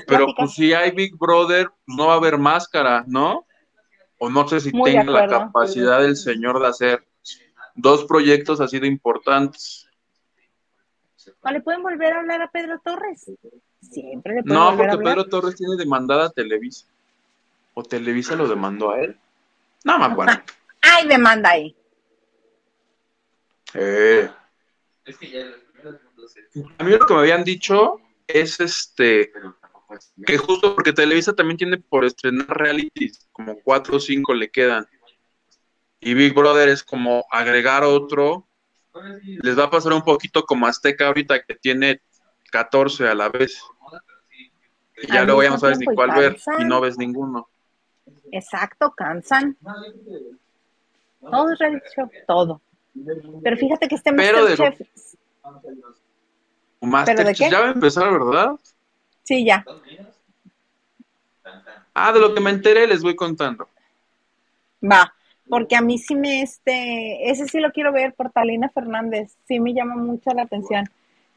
[0.06, 3.46] Pero pues si hay Big Brother, pues no va a haber máscara, ¿no?
[4.18, 7.04] O no sé si Muy tenga la capacidad del señor de hacer
[7.74, 9.88] dos proyectos así de importantes.
[11.40, 13.30] ¿O le pueden volver a hablar a Pedro Torres?
[13.80, 15.14] Siempre le pueden No, volver a porque hablar.
[15.14, 16.86] Pedro Torres tiene demandada a Televisa.
[17.74, 19.16] ¿O Televisa lo demandó a él?
[19.84, 20.34] No me acuerdo.
[20.82, 21.74] ¡Ay, demanda ahí!
[23.74, 24.28] Eh,
[26.78, 29.32] a mí lo que me habían dicho es este
[30.26, 34.86] que justo porque Televisa también tiene por estrenar realities, como cuatro o cinco le quedan.
[36.04, 38.48] Y Big Brother es como agregar otro.
[39.42, 42.02] Les va a pasar un poquito como Azteca ahorita que tiene
[42.50, 43.62] 14 a la vez.
[45.00, 47.48] Y ya luego ya no sabes ni cuál ver y no ves ninguno.
[48.32, 49.56] Exacto, cansan.
[51.20, 51.54] Todo
[51.94, 52.60] show, todo.
[53.44, 54.88] Pero fíjate que este Pero de Masterchef,
[56.80, 58.50] Masterchef ya va a empezar, ¿verdad?
[59.22, 59.64] sí, ya.
[61.94, 63.68] Ah, de lo que me enteré les voy contando.
[64.82, 65.14] Va,
[65.48, 69.60] porque a mí sí me, este, ese sí lo quiero ver por Talina Fernández, sí
[69.60, 70.84] me llama mucho la atención.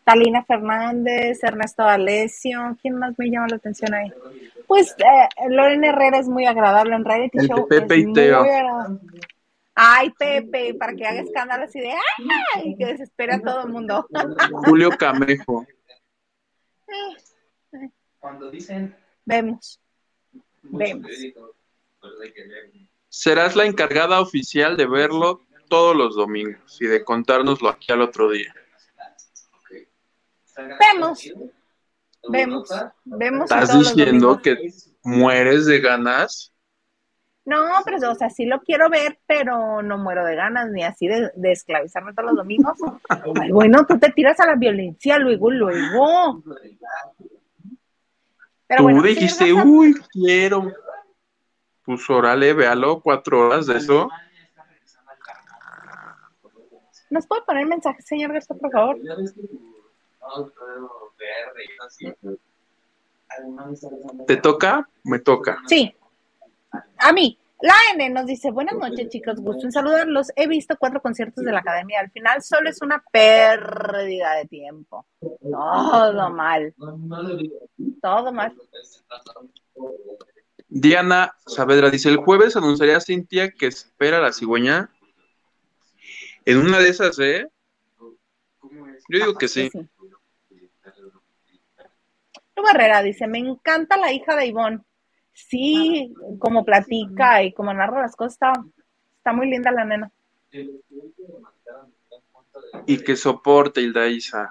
[0.04, 4.12] Talina Fernández, Ernesto Alesio, ¿quién más me llama la atención ahí?
[4.68, 7.68] Pues eh, Lorena Herrera es muy agradable en reality El show.
[7.68, 8.44] Pepe es y Teo.
[8.44, 9.00] muy.
[9.74, 12.64] Ay, Pepe, para que haga escándalo así de ¡ay!
[12.64, 14.08] y que desespere a todo el mundo.
[14.66, 15.66] Julio Camejo.
[18.20, 18.96] Cuando dicen
[19.26, 19.82] Vemos.
[20.64, 21.08] Vemos.
[21.10, 22.88] que.
[23.16, 25.40] Serás la encargada oficial de verlo
[25.70, 28.54] todos los domingos y de contárnoslo aquí al otro día.
[30.58, 31.34] Vemos.
[32.28, 32.70] Vemos,
[33.06, 33.50] vemos.
[33.50, 34.58] ¿Estás diciendo que
[35.02, 36.52] mueres de ganas?
[37.46, 41.08] No, pero, o sea, sí lo quiero ver, pero no muero de ganas, ni así
[41.08, 42.78] de, de esclavizarme todos los domingos.
[43.08, 46.44] Ay, bueno, tú te tiras a la violencia luego, luego.
[48.68, 50.74] Pero Tú bueno, dijiste, uy, quiero.
[51.86, 54.10] Pues órale, véalo, cuatro horas de eso.
[57.10, 58.98] ¿Nos puede poner mensaje, señor Gersto, por favor?
[64.28, 64.90] ¿Te toca?
[65.04, 65.60] Me toca.
[65.68, 65.96] Sí.
[66.98, 67.38] A mí.
[67.62, 70.32] La N nos dice, buenas noches chicos, gusto en saludarlos.
[70.36, 72.02] He visto cuatro conciertos de la academia.
[72.02, 75.06] Al final solo es una pérdida de tiempo.
[75.42, 76.74] Todo mal,
[78.02, 78.54] todo mal.
[80.68, 84.90] Diana Saavedra dice, el jueves anunciaría a Cintia que espera a la cigüeña.
[86.46, 87.48] En una de esas, ¿eh?
[89.10, 89.70] Yo digo que sí.
[92.56, 94.82] Lu Herrera dice, me encanta la hija de Ivonne.
[95.34, 98.54] Sí, como platica y como narra las cosas, está,
[99.18, 100.12] está muy linda la nena.
[102.88, 104.50] Y que soporte, Hilda Isa.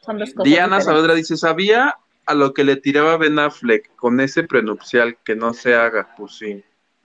[0.00, 0.80] Son dos cosas Diana.
[0.80, 1.96] Saavedra dice, ¿sabía
[2.26, 6.14] a lo que le tiraba Ben Affleck con ese prenupcial que no se haga?
[6.16, 6.62] Pues sí.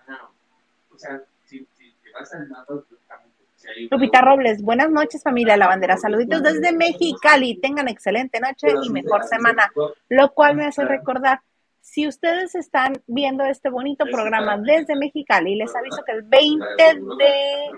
[0.08, 0.16] No.
[0.94, 2.86] O sea, si, si te vas al mapa, pues,
[3.56, 8.68] si hay- Lupita Robles, buenas noches familia La Bandera, saluditos desde Mexicali, tengan excelente noche
[8.84, 9.72] y mejor semana,
[10.10, 11.42] lo cual me hace recordar,
[11.84, 17.72] si ustedes están viendo este bonito programa desde Mexicali, les aviso que el 20 de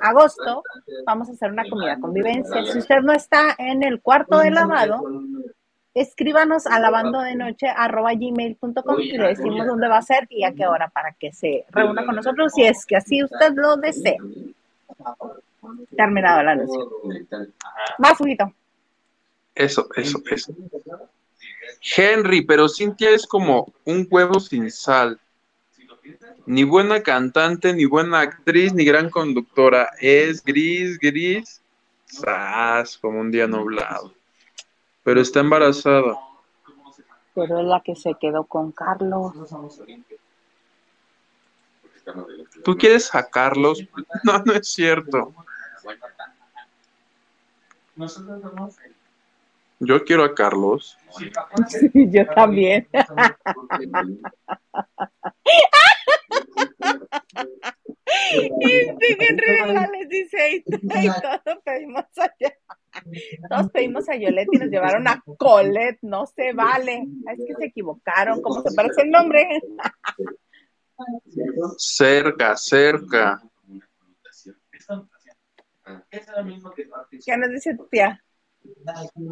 [0.00, 0.62] agosto
[1.06, 5.02] vamos a hacer una comida convivencia, si usted no está en el cuarto de lavado,
[5.94, 10.44] escríbanos a lavando de noche arroba gmail.com y le decimos dónde va a ser y
[10.44, 13.76] a qué hora para que se reúna con nosotros si es que así usted lo
[13.76, 14.16] desea.
[15.96, 16.90] Terminado el anuncio.
[17.98, 18.52] Más, Huguito.
[19.54, 20.54] Eso, eso, eso.
[21.96, 25.18] Henry, pero Cintia es como un huevo sin sal.
[26.46, 29.90] Ni buena cantante, ni buena actriz, ni gran conductora.
[30.00, 31.60] Es gris, gris,
[32.06, 34.12] sas, como un día nublado.
[35.04, 36.18] Pero está embarazada.
[37.34, 39.32] Pero es la que se quedó con Carlos.
[42.64, 43.82] ¿Tú quieres sacarlos?
[44.24, 45.32] No, no es cierto.
[49.80, 50.96] Yo quiero a Carlos.
[51.94, 52.88] Yo también.
[58.60, 62.32] Este Henry González dice, y, y todos pedimos a
[63.48, 67.06] todos pedimos a Yolette y nos llevaron a Colette, no se vale.
[67.30, 69.60] Es que se equivocaron, ¿cómo se parece el nombre?
[71.78, 73.42] Cerca, cerca.
[76.10, 78.22] ¿Qué nos dice tu tía?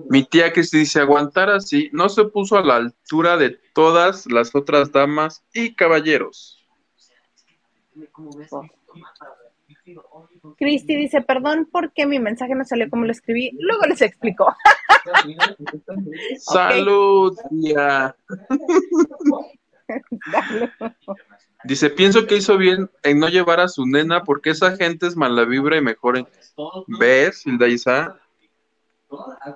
[0.09, 4.27] Mi tía que se dice aguantar así, no se puso a la altura de todas
[4.27, 6.67] las otras damas y caballeros.
[10.57, 13.51] Cristi dice, perdón porque mi mensaje no salió como lo escribí.
[13.59, 14.55] Luego les explico.
[16.39, 18.15] Salud, tía.
[21.65, 25.17] Dice, pienso que hizo bien en no llevar a su nena porque esa gente es
[25.17, 26.17] mala vibra y mejor.
[26.17, 26.27] en-
[26.87, 28.19] ¿Ves, Hilda Isa?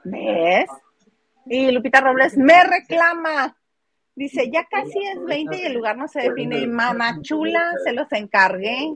[0.05, 0.69] ¿Ves?
[1.47, 3.57] Y Lupita Robles me reclama.
[4.15, 6.61] Dice, ya casi es 20 y el lugar no se define.
[6.61, 8.93] Y mana chula, se los encargué.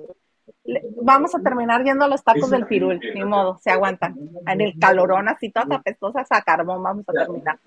[1.03, 4.16] Vamos a terminar yendo a los tacos del pirul, ni modo, se aguantan.
[4.46, 7.59] En el calorón así, todas apestosas a carbón, vamos a terminar.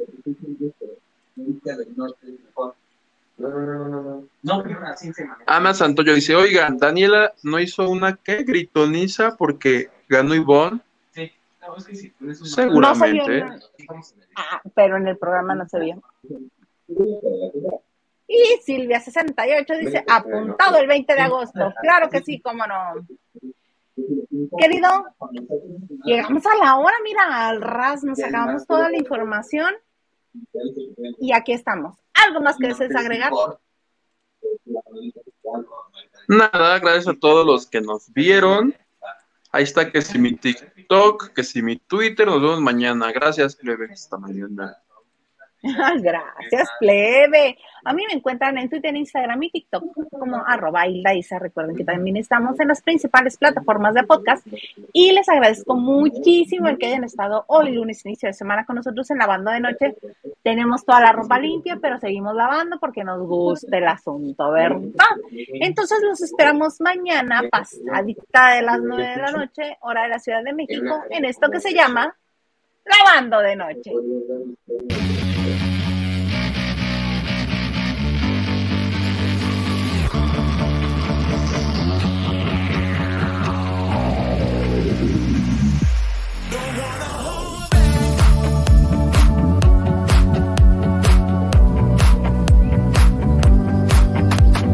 [3.38, 4.24] No, no, no, no, no.
[4.44, 5.44] No, pero así se maneja.
[5.48, 8.44] Ana Santoyo dice, oigan, Daniela no hizo una ¿qué?
[8.44, 10.80] gritoniza porque ganó Ivonne.
[11.12, 11.32] Sí.
[11.62, 12.82] No, es que un- Seguro.
[12.82, 13.60] No se vio, Seguramente.
[13.90, 14.02] no-
[14.36, 16.02] ah, pero en el programa no se vio.
[18.34, 21.74] Y Silvia68 dice, apuntado el 20 de agosto.
[21.82, 23.06] Claro que sí, cómo no.
[24.58, 25.06] Querido,
[26.06, 29.74] llegamos a la hora, mira, al ras, nos acabamos toda la información
[31.20, 31.98] y aquí estamos.
[32.26, 33.34] ¿Algo más que desees agregar?
[36.30, 38.74] Nada, gracias a todos los que nos vieron.
[39.52, 43.12] Ahí está que si mi TikTok, que si mi Twitter, nos vemos mañana.
[43.12, 43.92] Gracias, plebe.
[43.92, 44.78] Hasta mañana.
[46.02, 47.58] Gracias, plebe.
[47.84, 51.38] A mí me encuentran en Twitter, Instagram y TikTok como arroba Hilda Isa.
[51.38, 54.46] Recuerden que también estamos en las principales plataformas de podcast
[54.92, 59.10] y les agradezco muchísimo el que hayan estado hoy lunes, inicio de semana con nosotros
[59.12, 59.96] en lavando de noche.
[60.42, 64.82] Tenemos toda la ropa limpia, pero seguimos lavando porque nos gusta el asunto, ¿verdad?
[65.54, 70.44] Entonces los esperamos mañana, pasadita de las nueve de la noche, hora de la Ciudad
[70.44, 72.16] de México, en esto que se llama
[72.86, 75.31] Lavando de Noche.